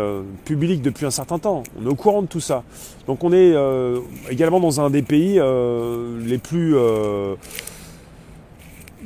public 0.46 0.80
depuis 0.80 1.04
un 1.04 1.10
certain 1.10 1.38
temps. 1.38 1.64
On 1.78 1.84
est 1.84 1.90
au 1.90 1.94
courant 1.94 2.22
de 2.22 2.28
tout 2.28 2.40
ça. 2.40 2.62
Donc 3.06 3.22
on 3.24 3.30
est 3.30 3.54
également 4.30 4.58
dans 4.58 4.80
un 4.80 4.88
des 4.88 5.02
pays 5.02 5.38
les 6.24 6.38
plus 6.38 6.74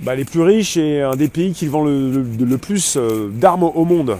bah, 0.03 0.15
les 0.15 0.25
plus 0.25 0.43
riches 0.43 0.77
et 0.77 1.03
un 1.03 1.17
des 1.17 1.29
pays 1.29 1.53
qui 1.53 1.67
vend 1.67 1.85
le, 1.85 2.57
plus 2.57 2.99
d'armes 3.33 3.65
au 3.65 3.85
monde. 3.85 4.19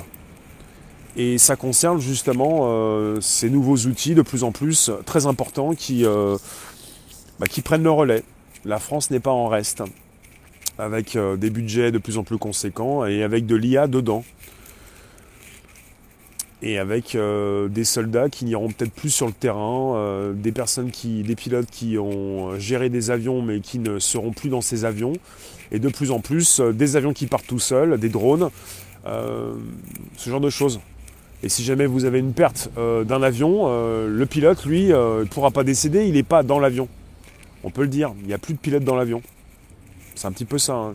Et 1.17 1.39
ça 1.39 1.57
concerne 1.57 1.99
justement 1.99 2.61
euh, 2.65 3.21
ces 3.23 3.49
nouveaux 3.49 3.77
outils 3.87 4.15
de 4.15 4.21
plus 4.21 4.45
en 4.45 4.53
plus 4.53 4.91
très 5.07 5.27
importants 5.27 5.75
qui, 5.75 6.05
euh, 6.05 6.37
bah, 7.41 7.47
qui 7.47 7.63
prennent 7.63 7.83
le 7.83 7.91
relais. 7.91 8.23
La 8.67 8.79
France 8.79 9.11
n'est 9.11 9.21
pas 9.21 9.31
en 9.31 9.49
reste, 9.49 9.83
avec 10.79 11.17
euh, 11.17 11.37
des 11.37 11.49
budgets 11.49 11.91
de 11.91 11.99
plus 11.99 12.19
en 12.19 12.23
plus 12.23 12.37
conséquents 12.37 13.07
et 13.07 13.23
avec 13.23 13.47
de 13.47 13.57
l'IA 13.57 13.87
dedans. 13.87 14.25
Et 16.63 16.79
avec 16.79 17.17
des 17.17 17.85
soldats 17.85 18.31
qui 18.31 18.47
n'iront 18.47 18.69
peut-être 18.69 18.93
plus 18.93 19.11
sur 19.11 19.27
le 19.27 19.33
terrain, 19.33 20.33
des 20.35 20.53
personnes 20.53 20.91
qui, 20.91 21.23
des 21.23 21.37
pilotes 21.37 21.71
qui 21.71 21.99
ont 21.99 22.59
géré 22.59 22.89
des 22.89 23.11
avions 23.11 23.43
mais 23.43 23.61
qui 23.61 23.79
ne 23.79 23.99
seront 23.99 24.33
plus 24.33 24.49
dans 24.49 24.63
ces 24.63 24.87
avions, 24.87 25.13
et 25.71 25.79
de 25.79 25.89
plus 25.91 26.11
en 26.11 26.21
plus 26.21 26.61
des 26.61 26.97
avions 26.97 27.13
qui 27.13 27.27
partent 27.27 27.47
tout 27.47 27.59
seuls, 27.59 28.01
des 28.01 28.09
drones, 28.09 28.49
ce 29.05 30.31
genre 30.31 30.41
de 30.41 30.49
choses. 30.49 30.81
Et 31.43 31.49
si 31.49 31.63
jamais 31.63 31.87
vous 31.87 32.05
avez 32.05 32.19
une 32.19 32.33
perte 32.33 32.71
euh, 32.79 33.05
d'un 33.05 33.23
avion, 33.23 33.65
euh, 33.67 34.09
le 34.09 34.27
pilote, 34.27 34.65
lui, 34.65 34.93
euh, 34.93 35.21
ne 35.21 35.25
pourra 35.27 35.51
pas 35.51 35.65
décéder, 35.65 36.07
il 36.07 36.15
n'est 36.15 36.23
pas 36.23 36.43
dans 36.43 36.59
l'avion. 36.59 36.89
On 37.63 37.71
peut 37.71 37.83
le 37.83 37.89
dire, 37.89 38.15
il 38.23 38.27
n'y 38.27 38.33
a 38.33 38.39
plus 38.39 38.55
de 38.55 38.59
pilote 38.59 38.85
dans 38.85 38.97
l'avion. 38.97 39.23
C'est 40.15 40.27
un 40.27 40.33
petit 40.33 40.45
peu 40.45 40.59
ça. 40.59 40.75
Hein. 40.75 40.95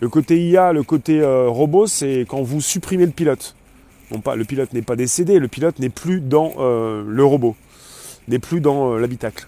Le 0.00 0.08
côté 0.08 0.40
IA, 0.46 0.72
le 0.72 0.82
côté 0.82 1.20
robot, 1.24 1.88
c'est 1.88 2.24
quand 2.28 2.42
vous 2.42 2.60
supprimez 2.60 3.06
le 3.06 3.12
pilote. 3.12 3.56
Le 4.10 4.44
pilote 4.44 4.72
n'est 4.72 4.82
pas 4.82 4.96
décédé, 4.96 5.38
le 5.38 5.48
pilote 5.48 5.78
n'est 5.78 5.90
plus 5.90 6.20
dans 6.20 6.54
le 6.58 7.24
robot, 7.24 7.56
n'est 8.26 8.38
plus 8.38 8.60
dans 8.60 8.96
l'habitacle. 8.96 9.46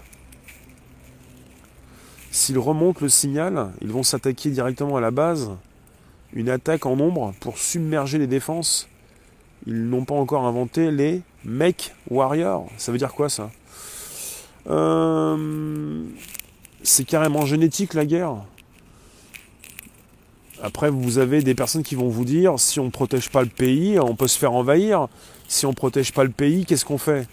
S'ils 2.31 2.59
remontent 2.59 2.99
le 3.01 3.09
signal, 3.09 3.71
ils 3.81 3.91
vont 3.91 4.03
s'attaquer 4.03 4.49
directement 4.49 4.97
à 4.97 5.01
la 5.01 5.11
base. 5.11 5.51
Une 6.33 6.49
attaque 6.49 6.85
en 6.85 6.99
ombre 6.99 7.33
pour 7.39 7.57
submerger 7.57 8.17
les 8.17 8.27
défenses 8.27 8.87
ils 9.67 9.89
n'ont 9.89 10.05
pas 10.05 10.15
encore 10.15 10.45
inventé 10.45 10.91
les 10.91 11.21
Mech 11.45 11.93
Warriors. 12.09 12.67
Ça 12.77 12.91
veut 12.91 12.97
dire 12.97 13.13
quoi 13.13 13.29
ça? 13.29 13.51
Euh, 14.69 16.03
C'est 16.83 17.05
carrément 17.05 17.45
génétique 17.45 17.93
la 17.93 18.05
guerre. 18.05 18.37
Après, 20.63 20.91
vous 20.91 21.17
avez 21.17 21.41
des 21.41 21.55
personnes 21.55 21.81
qui 21.81 21.95
vont 21.95 22.09
vous 22.09 22.25
dire 22.25 22.53
si 22.57 22.79
on 22.79 22.85
ne 22.85 22.89
protège 22.91 23.29
pas 23.29 23.41
le 23.41 23.49
pays, 23.49 23.99
on 23.99 24.15
peut 24.15 24.27
se 24.27 24.37
faire 24.37 24.53
envahir. 24.53 25.07
Si 25.47 25.65
on 25.65 25.69
ne 25.69 25.75
protège 25.75 26.13
pas 26.13 26.23
le 26.23 26.29
pays, 26.29 26.65
qu'est-ce 26.65 26.85
qu'on 26.85 26.99
fait? 26.99 27.27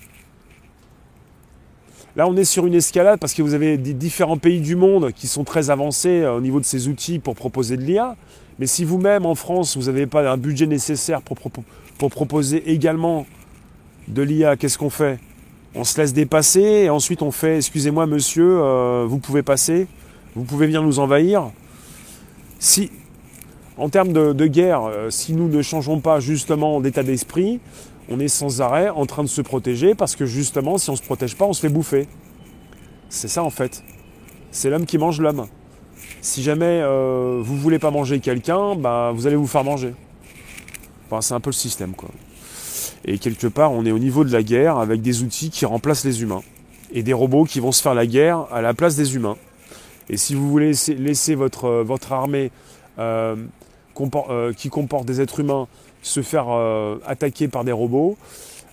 Là, 2.16 2.26
on 2.26 2.36
est 2.36 2.44
sur 2.44 2.66
une 2.66 2.74
escalade 2.74 3.20
parce 3.20 3.34
que 3.34 3.42
vous 3.42 3.54
avez 3.54 3.76
différents 3.76 4.38
pays 4.38 4.60
du 4.60 4.76
monde 4.76 5.12
qui 5.12 5.26
sont 5.26 5.44
très 5.44 5.70
avancés 5.70 6.22
euh, 6.22 6.36
au 6.36 6.40
niveau 6.40 6.58
de 6.58 6.64
ces 6.64 6.88
outils 6.88 7.18
pour 7.18 7.36
proposer 7.36 7.76
de 7.76 7.82
l'IA. 7.82 8.16
Mais 8.58 8.66
si 8.66 8.84
vous-même, 8.84 9.26
en 9.26 9.34
France, 9.34 9.76
vous 9.76 9.84
n'avez 9.84 10.06
pas 10.06 10.28
un 10.28 10.36
budget 10.36 10.66
nécessaire 10.66 11.20
pour, 11.20 11.36
pour 11.98 12.10
proposer 12.10 12.72
également 12.72 13.26
de 14.08 14.22
l'IA, 14.22 14.56
qu'est-ce 14.56 14.78
qu'on 14.78 14.90
fait? 14.90 15.20
On 15.74 15.84
se 15.84 16.00
laisse 16.00 16.14
dépasser 16.14 16.62
et 16.62 16.90
ensuite 16.90 17.20
on 17.20 17.30
fait 17.30 17.58
excusez-moi 17.58 18.06
monsieur, 18.06 18.58
euh, 18.62 19.04
vous 19.06 19.18
pouvez 19.18 19.42
passer, 19.42 19.86
vous 20.34 20.44
pouvez 20.44 20.66
venir 20.66 20.82
nous 20.82 20.98
envahir. 20.98 21.50
Si, 22.58 22.90
en 23.78 23.88
termes 23.88 24.12
de, 24.12 24.46
guerre, 24.46 24.84
euh, 24.84 25.10
si 25.10 25.32
nous 25.34 25.48
ne 25.48 25.62
changeons 25.62 26.00
pas 26.00 26.20
justement 26.20 26.80
d'état 26.80 27.02
d'esprit, 27.02 27.60
on 28.10 28.20
est 28.20 28.28
sans 28.28 28.60
arrêt 28.60 28.88
en 28.88 29.06
train 29.06 29.22
de 29.22 29.28
se 29.28 29.40
protéger 29.40 29.94
parce 29.94 30.16
que 30.16 30.26
justement, 30.26 30.78
si 30.78 30.90
on 30.90 30.94
ne 30.94 30.98
se 30.98 31.02
protège 31.02 31.36
pas, 31.36 31.44
on 31.44 31.52
se 31.52 31.60
fait 31.60 31.68
bouffer. 31.68 32.08
C'est 33.08 33.28
ça 33.28 33.42
en 33.42 33.50
fait. 33.50 33.82
C'est 34.50 34.70
l'homme 34.70 34.86
qui 34.86 34.98
mange 34.98 35.20
l'homme. 35.20 35.46
Si 36.20 36.42
jamais 36.42 36.80
euh, 36.82 37.40
vous 37.42 37.54
ne 37.54 37.60
voulez 37.60 37.78
pas 37.78 37.90
manger 37.90 38.20
quelqu'un, 38.20 38.74
bah, 38.74 39.12
vous 39.14 39.26
allez 39.26 39.36
vous 39.36 39.46
faire 39.46 39.64
manger 39.64 39.94
c'est 41.20 41.34
un 41.34 41.40
peu 41.40 41.50
le 41.50 41.54
système, 41.54 41.94
quoi. 41.94 42.10
Et 43.04 43.18
quelque 43.18 43.46
part, 43.46 43.72
on 43.72 43.84
est 43.86 43.92
au 43.92 43.98
niveau 43.98 44.24
de 44.24 44.32
la 44.32 44.42
guerre 44.42 44.78
avec 44.78 45.00
des 45.00 45.22
outils 45.22 45.50
qui 45.50 45.64
remplacent 45.64 46.04
les 46.04 46.22
humains. 46.22 46.42
Et 46.92 47.02
des 47.02 47.12
robots 47.12 47.44
qui 47.44 47.60
vont 47.60 47.72
se 47.72 47.82
faire 47.82 47.94
la 47.94 48.06
guerre 48.06 48.46
à 48.50 48.60
la 48.60 48.74
place 48.74 48.96
des 48.96 49.14
humains. 49.14 49.36
Et 50.10 50.16
si 50.16 50.34
vous 50.34 50.48
voulez 50.48 50.72
laisser, 50.96 51.34
votre, 51.34 51.66
euh, 51.66 51.82
votre 51.82 52.12
armée 52.12 52.50
euh, 52.98 53.36
qui 54.56 54.68
comporte 54.68 55.06
des 55.06 55.20
êtres 55.20 55.40
humains 55.40 55.68
se 56.02 56.22
faire 56.22 56.48
attaquer 57.06 57.48
par 57.48 57.64
des 57.64 57.72
robots, 57.72 58.16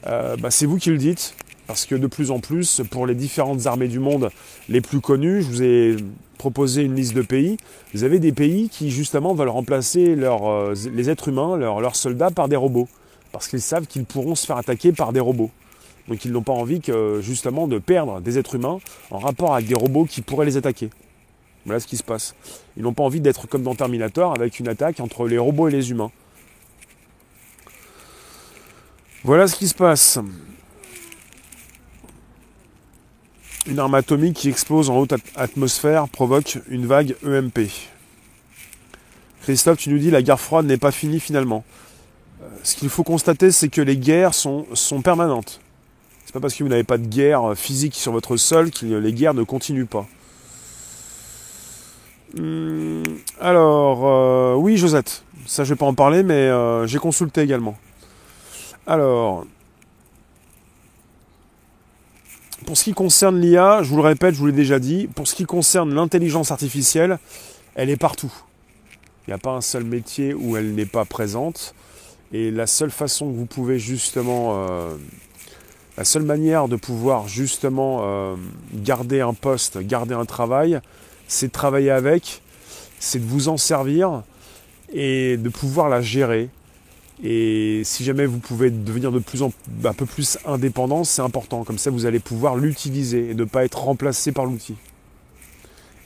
bah, 0.04 0.50
c'est 0.50 0.66
vous 0.66 0.78
qui 0.78 0.90
le 0.90 0.98
dites. 0.98 1.36
Parce 1.68 1.86
que 1.86 1.96
de 1.96 2.08
plus 2.08 2.32
en 2.32 2.40
plus, 2.40 2.82
pour 2.92 3.08
les 3.08 3.16
différentes 3.16 3.66
armées 3.66 3.88
du 3.88 4.00
monde 4.00 4.30
les 4.70 4.82
plus 4.82 5.02
connues, 5.02 5.42
je 5.42 5.48
vous 5.48 5.64
ai 5.64 5.96
proposé 6.38 6.84
une 6.84 6.96
liste 6.96 7.14
de 7.14 7.24
pays. 7.24 7.58
Vous 7.94 8.04
avez 8.04 8.20
des 8.20 8.32
pays 8.32 8.70
qui 8.70 8.92
justement 8.92 9.34
veulent 9.34 9.50
remplacer 9.50 10.16
euh, 10.18 10.76
les 10.94 11.10
êtres 11.10 11.30
humains, 11.30 11.58
leurs, 11.58 11.96
soldats, 11.96 12.30
par 12.30 12.48
des 12.50 12.56
robots. 12.56 12.88
Parce 13.32 13.48
qu'ils 13.48 13.62
savent 13.62 13.88
qu'ils 13.88 14.06
pourront 14.06 14.36
se 14.36 14.46
faire 14.46 14.58
attaquer 14.58 14.92
par 14.92 15.12
des 15.12 15.20
robots. 15.20 15.50
Donc 16.08 16.24
ils 16.24 16.32
n'ont 16.32 16.44
pas 16.44 16.54
envie 16.54 16.82
que 16.82 17.20
justement 17.22 17.68
de 17.68 17.80
perdre 17.80 18.22
des 18.22 18.38
êtres 18.38 18.56
humains 18.56 18.78
en 19.10 19.18
rapport 19.18 19.56
avec 19.56 19.68
des 19.68 19.74
robots 19.74 20.06
qui 20.06 20.22
pourraient 20.22 20.46
les 20.46 20.58
attaquer. 20.58 20.92
Voilà 21.66 21.80
ce 21.80 21.88
qui 21.88 21.98
se 21.98 22.04
passe. 22.04 22.36
Ils 22.78 22.84
n'ont 22.84 22.94
pas 22.94 23.04
envie 23.04 23.22
d'être 23.22 23.48
comme 23.48 23.64
dans 23.64 23.76
Terminator 23.76 24.34
avec 24.34 24.60
une 24.60 24.68
attaque 24.68 25.00
entre 25.00 25.28
les 25.28 25.38
robots 25.38 25.68
et 25.68 25.72
les 25.72 25.90
humains. 25.90 26.12
Voilà 29.24 29.48
ce 29.48 29.56
qui 29.56 29.68
se 29.68 29.74
passe. 29.74 30.20
Une 33.66 33.80
arme 33.80 33.96
atomique 33.96 34.38
qui 34.38 34.50
explose 34.50 34.92
en 34.92 35.00
haute 35.00 35.16
atmosphère 35.36 36.08
provoque 36.08 36.60
une 36.70 36.86
vague 36.86 37.16
EMP. 37.26 37.72
Christophe, 39.42 39.80
tu 39.80 39.90
nous 39.90 39.98
dis 39.98 40.12
la 40.12 40.22
guerre 40.22 40.40
froide 40.40 40.68
n'est 40.68 40.78
pas 40.78 40.92
finie 40.92 41.20
finalement. 41.20 41.64
Euh, 42.42 42.48
ce 42.62 42.76
qu'il 42.76 42.90
faut 42.90 43.04
constater, 43.04 43.52
c'est 43.52 43.70
que 43.70 43.82
les 43.82 43.98
guerres 43.98 44.36
sont, 44.36 44.68
sont 44.74 45.02
permanentes. 45.02 45.60
C'est 46.26 46.34
pas 46.34 46.40
parce 46.40 46.54
que 46.54 46.64
vous 46.64 46.70
n'avez 46.70 46.84
pas 46.84 47.00
de 47.00 47.08
guerre 47.08 47.56
physique 47.56 47.96
sur 47.96 48.12
votre 48.12 48.38
sol 48.38 48.70
que 48.70 48.86
les 48.86 49.14
guerres 49.14 49.34
ne 49.34 49.44
continuent 49.44 49.88
pas. 49.88 50.08
Hmm, 52.36 53.04
alors, 53.40 54.02
euh, 54.06 54.56
oui, 54.56 54.76
Josette, 54.76 55.24
ça 55.46 55.64
je 55.64 55.74
vais 55.74 55.78
pas 55.78 55.86
en 55.86 55.94
parler, 55.94 56.22
mais 56.22 56.34
euh, 56.34 56.86
j'ai 56.86 57.00
consulté 57.00 57.42
également. 57.42 57.78
Alors, 58.86 59.46
pour 62.66 62.76
ce 62.76 62.84
qui 62.84 62.94
concerne 62.94 63.40
l'IA, 63.40 63.84
je 63.84 63.90
vous 63.90 63.96
le 63.96 64.02
répète, 64.02 64.36
je 64.36 64.40
vous 64.40 64.48
l'ai 64.48 64.52
déjà 64.52 64.80
dit, 64.80 65.08
pour 65.08 65.28
ce 65.28 65.36
qui 65.36 65.46
concerne 65.46 65.94
l'intelligence 65.94 66.52
artificielle, 66.52 67.20
elle 67.76 67.90
est 67.90 67.98
partout. 67.98 68.34
Il 69.26 69.30
n'y 69.30 69.34
a 69.34 69.38
pas 69.38 69.52
un 69.52 69.62
seul 69.62 69.86
métier 69.86 70.34
où 70.34 70.58
elle 70.58 70.76
n'est 70.76 70.86
pas 70.86 71.06
présente. 71.06 71.74
Et 72.34 72.52
la 72.52 72.68
seule 72.68 72.92
façon 72.92 73.32
que 73.32 73.36
vous 73.36 73.46
pouvez 73.46 73.80
justement, 73.80 74.68
euh, 74.68 74.96
la 75.98 76.04
seule 76.04 76.24
manière 76.24 76.68
de 76.68 76.76
pouvoir 76.76 77.30
justement 77.30 78.36
garder 78.74 79.22
un 79.22 79.34
poste, 79.34 79.78
garder 79.80 80.14
un 80.14 80.26
travail, 80.26 80.82
c'est 81.28 81.48
de 81.48 81.52
travailler 81.52 81.92
avec, 81.92 82.42
c'est 83.00 83.20
de 83.20 83.26
vous 83.26 83.48
en 83.48 83.58
servir 83.58 84.24
et 84.94 85.38
de 85.38 85.50
pouvoir 85.50 85.90
la 85.90 86.02
gérer 86.02 86.50
et 87.24 87.82
si 87.86 88.04
jamais 88.04 88.26
vous 88.26 88.40
pouvez 88.40 88.70
devenir 88.70 89.12
de 89.12 89.20
plus 89.20 89.42
en 89.42 89.52
un 89.86 89.94
peu 89.94 90.06
plus 90.06 90.38
indépendant, 90.46 91.04
c'est 91.04 91.22
important. 91.22 91.64
Comme 91.64 91.78
ça, 91.78 91.90
vous 91.90 92.06
allez 92.06 92.20
pouvoir 92.20 92.58
l'utiliser 92.58 93.30
et 93.30 93.34
ne 93.34 93.46
pas 93.46 93.64
être 93.64 93.84
remplacé 93.84 94.32
par 94.32 94.46
l'outil. 94.46 94.76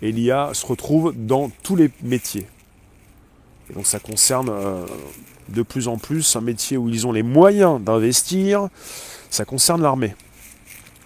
Et 0.01 0.11
l'IA 0.11 0.51
se 0.53 0.65
retrouve 0.65 1.13
dans 1.15 1.49
tous 1.63 1.75
les 1.75 1.89
métiers. 2.03 2.45
Et 3.69 3.73
donc 3.73 3.85
ça 3.85 3.99
concerne 3.99 4.49
euh, 4.49 4.85
de 5.49 5.61
plus 5.61 5.87
en 5.87 5.97
plus 5.97 6.35
un 6.35 6.41
métier 6.41 6.77
où 6.77 6.89
ils 6.89 7.07
ont 7.07 7.11
les 7.11 7.23
moyens 7.23 7.81
d'investir. 7.81 8.69
Ça 9.29 9.45
concerne 9.45 9.81
l'armée. 9.81 10.15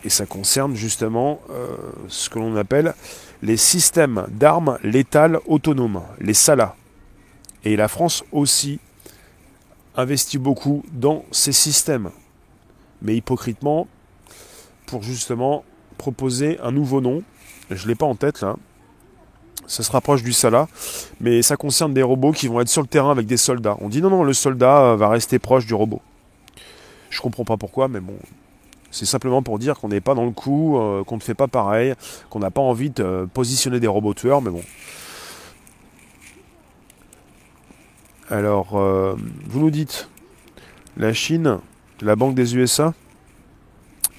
Et 0.04 0.10
ça 0.10 0.26
concerne 0.26 0.76
justement 0.76 1.40
euh, 1.50 1.76
ce 2.10 2.30
que 2.30 2.40
l'on 2.40 2.56
appelle 2.58 2.94
les 3.44 3.58
systèmes 3.58 4.26
d'armes 4.32 4.80
létales 4.84 5.38
autonomes, 5.46 6.02
les 6.22 6.34
SALA. 6.34 6.76
Et 7.66 7.76
la 7.76 7.90
France 7.90 8.24
aussi 8.32 8.80
investit 9.96 10.38
beaucoup 10.38 10.84
dans 10.94 11.26
ces 11.32 11.52
systèmes, 11.52 12.10
mais 13.02 13.18
hypocritement, 13.18 13.88
pour 14.86 15.04
justement 15.04 15.66
proposer 15.98 16.58
un 16.62 16.72
nouveau 16.72 17.02
nom. 17.02 17.22
Je 17.70 17.84
ne 17.84 17.90
l'ai 17.90 17.96
pas 17.96 18.06
en 18.06 18.16
tête 18.16 18.42
là. 18.42 18.56
Ça 19.68 19.84
se 19.84 19.92
rapproche 19.92 20.24
du 20.24 20.34
Sala, 20.34 20.68
mais 21.20 21.42
ça 21.42 21.56
concerne 21.56 21.94
des 21.94 22.04
robots 22.04 22.32
qui 22.32 22.48
vont 22.48 22.60
être 22.60 22.70
sur 22.70 22.82
le 22.82 22.88
terrain 22.88 23.12
avec 23.12 23.28
des 23.28 23.38
soldats. 23.38 23.78
On 23.82 23.90
dit 23.90 24.02
non, 24.02 24.10
non, 24.10 24.24
le 24.24 24.34
soldat 24.34 24.82
euh, 24.82 24.96
va 24.98 25.08
rester 25.10 25.40
proche 25.40 25.66
du 25.66 25.74
robot. 25.74 26.02
Je 27.10 27.22
comprends 27.22 27.46
pas 27.46 27.56
pourquoi, 27.56 27.88
mais 27.88 28.02
bon, 28.02 28.16
c'est 28.94 29.06
simplement 29.08 29.42
pour 29.42 29.58
dire 29.58 29.80
qu'on 29.80 29.90
n'est 29.90 30.02
pas 30.02 30.14
dans 30.14 30.24
le 30.24 30.32
coup, 30.32 30.78
euh, 30.78 31.04
qu'on 31.04 31.16
ne 31.16 31.22
fait 31.22 31.34
pas 31.34 31.48
pareil, 31.48 31.96
qu'on 32.30 32.40
n'a 32.40 32.52
pas 32.52 32.62
envie 32.62 32.92
de 32.92 33.04
euh, 33.04 33.26
positionner 33.26 33.80
des 33.80 33.88
robots 33.88 34.14
tueurs, 34.14 34.42
mais 34.42 34.52
bon, 34.52 34.62
Alors, 38.30 38.80
euh, 38.80 39.16
vous 39.48 39.60
nous 39.60 39.72
dites, 39.72 40.10
la 40.96 41.12
Chine, 41.12 41.60
la 42.02 42.16
Banque 42.16 42.36
des 42.36 42.56
USA, 42.56 42.94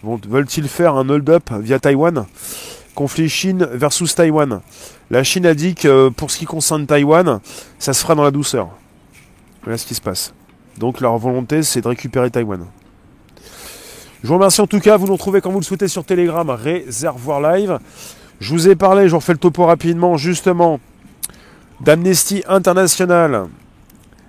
veulent-ils 0.03 0.69
faire 0.69 0.95
un 0.95 1.09
hold-up 1.09 1.51
via 1.53 1.79
Taïwan? 1.79 2.27
Conflit 2.95 3.29
Chine 3.29 3.67
versus 3.73 4.15
Taïwan. 4.15 4.61
La 5.11 5.25
Chine 5.25 5.47
a 5.47 5.55
dit 5.55 5.75
que 5.75 6.11
pour 6.11 6.31
ce 6.31 6.39
qui 6.39 6.45
concerne 6.45 6.87
Taïwan, 6.87 7.41
ça 7.79 7.93
se 7.93 8.03
fera 8.03 8.15
dans 8.15 8.23
la 8.23 8.31
douceur. 8.31 8.69
Voilà 9.63 9.79
ce 9.79 9.87
qui 9.87 9.95
se 9.95 10.01
passe. 10.01 10.35
Donc 10.79 11.01
leur 11.01 11.17
volonté, 11.17 11.63
c'est 11.63 11.81
de 11.81 11.89
récupérer 11.89 12.31
Taïwan. 12.31 12.67
Je 14.25 14.29
vous 14.29 14.37
remercie 14.37 14.63
en 14.63 14.67
tout 14.67 14.81
cas. 14.81 14.97
Vous 14.97 15.07
nous 15.07 15.13
retrouvez 15.13 15.43
quand 15.43 15.51
vous 15.51 15.61
le 15.61 15.65
souhaitez 15.67 15.87
sur 15.87 16.03
Telegram, 16.03 16.49
Réservoir 16.49 17.43
Live. 17.43 17.79
Je 18.41 18.55
vous 18.55 18.71
ai 18.71 18.75
parlé, 18.75 19.07
je 19.07 19.15
refais 19.15 19.33
le 19.33 19.39
topo 19.39 19.67
rapidement, 19.67 20.17
justement, 20.17 20.81
d'Amnesty 21.83 22.43
International, 22.49 23.49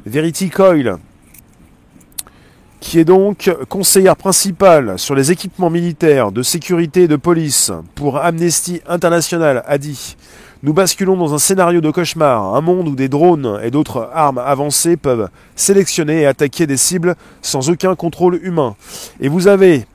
Verity 0.05 0.49
Coil, 0.49 0.97
qui 2.81 2.99
est 2.99 3.05
donc 3.05 3.49
conseillère 3.69 4.17
principale 4.17 4.99
sur 4.99 5.15
les 5.15 5.31
équipements 5.31 5.69
militaires 5.69 6.33
de 6.33 6.43
sécurité 6.43 7.03
et 7.03 7.07
de 7.07 7.15
police 7.15 7.71
pour 7.95 8.17
Amnesty 8.17 8.81
International, 8.89 9.63
a 9.65 9.77
dit 9.77 10.17
Nous 10.65 10.73
basculons 10.73 11.15
dans 11.15 11.35
un 11.35 11.37
scénario 11.37 11.79
de 11.79 11.91
cauchemar, 11.91 12.55
un 12.55 12.61
monde 12.61 12.87
où 12.87 12.95
des 12.95 13.07
drones 13.07 13.59
et 13.61 13.69
d'autres 13.69 14.09
armes 14.15 14.39
avancées 14.39 14.97
peuvent 14.97 15.29
sélectionner 15.55 16.21
et 16.21 16.25
attaquer 16.25 16.65
des 16.65 16.75
cibles 16.75 17.13
sans 17.43 17.69
aucun 17.69 17.93
contrôle 17.93 18.39
humain. 18.41 18.75
Et 19.19 19.27
vous 19.27 19.47
avez 19.47 19.85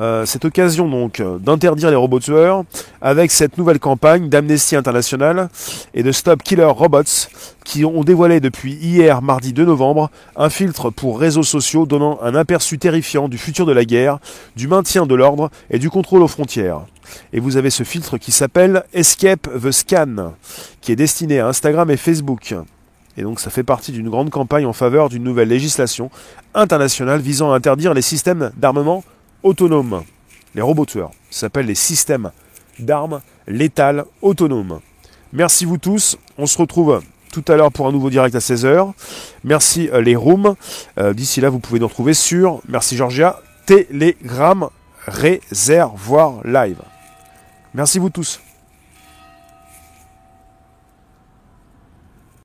euh, 0.00 0.24
cette 0.24 0.46
occasion 0.46 0.88
donc 0.88 1.20
euh, 1.20 1.38
d'interdire 1.38 1.90
les 1.90 1.96
robots 1.96 2.20
tueurs 2.20 2.64
avec 3.02 3.30
cette 3.30 3.58
nouvelle 3.58 3.78
campagne 3.78 4.30
d'Amnesty 4.30 4.74
International 4.74 5.50
et 5.92 6.02
de 6.02 6.10
Stop 6.10 6.42
Killer 6.42 6.64
Robots 6.64 7.28
qui 7.64 7.84
ont 7.84 8.02
dévoilé 8.02 8.40
depuis 8.40 8.72
hier 8.72 9.20
mardi 9.20 9.52
2 9.52 9.66
novembre 9.66 10.10
un 10.36 10.48
filtre 10.48 10.88
pour 10.88 11.20
réseaux 11.20 11.42
sociaux 11.42 11.84
donnant 11.84 12.18
un 12.22 12.34
aperçu 12.34 12.78
terrifiant 12.78 13.28
du 13.28 13.36
futur 13.36 13.66
de 13.66 13.72
la 13.72 13.84
guerre, 13.84 14.20
du 14.56 14.68
maintien 14.68 15.04
de 15.04 15.14
l'ordre 15.14 15.50
et 15.68 15.78
du 15.78 15.90
contrôle 15.90 16.22
aux 16.22 16.28
frontières. 16.28 16.80
Et 17.34 17.40
vous 17.40 17.58
avez 17.58 17.68
ce 17.68 17.82
filtre 17.82 18.16
qui 18.16 18.32
s'appelle 18.32 18.84
Escape 18.94 19.48
the 19.62 19.70
Scan 19.70 20.32
qui 20.80 20.92
est 20.92 20.96
destiné 20.96 21.40
à 21.40 21.48
Instagram 21.48 21.90
et 21.90 21.98
Facebook. 21.98 22.54
Et 23.18 23.22
donc 23.22 23.38
ça 23.38 23.50
fait 23.50 23.64
partie 23.64 23.92
d'une 23.92 24.08
grande 24.08 24.30
campagne 24.30 24.64
en 24.64 24.72
faveur 24.72 25.10
d'une 25.10 25.24
nouvelle 25.24 25.48
législation 25.48 26.10
internationale 26.54 27.20
visant 27.20 27.52
à 27.52 27.56
interdire 27.56 27.92
les 27.92 28.02
systèmes 28.02 28.50
d'armement 28.56 29.04
autonomes. 29.42 30.02
Les 30.54 30.62
robots 30.62 30.86
tueurs. 30.86 31.10
Ça 31.30 31.40
s'appelle 31.40 31.66
les 31.66 31.74
systèmes 31.74 32.30
d'armes 32.78 33.20
létales 33.46 34.04
autonomes. 34.22 34.80
Merci 35.32 35.64
vous 35.64 35.78
tous. 35.78 36.16
On 36.38 36.46
se 36.46 36.58
retrouve 36.58 37.00
tout 37.32 37.44
à 37.48 37.56
l'heure 37.56 37.70
pour 37.70 37.86
un 37.86 37.92
nouveau 37.92 38.10
direct 38.10 38.34
à 38.34 38.40
16h. 38.40 38.92
Merci 39.44 39.88
euh, 39.92 40.00
les 40.00 40.16
rooms. 40.16 40.54
Euh, 40.98 41.12
d'ici 41.14 41.40
là, 41.40 41.50
vous 41.50 41.60
pouvez 41.60 41.78
nous 41.78 41.86
retrouver 41.86 42.14
sur, 42.14 42.60
merci 42.68 42.96
Georgia, 42.96 43.40
Telegram 43.66 44.68
Réservoir 45.06 46.44
Live. 46.44 46.82
Merci 47.74 47.98
vous 47.98 48.10
tous. 48.10 48.40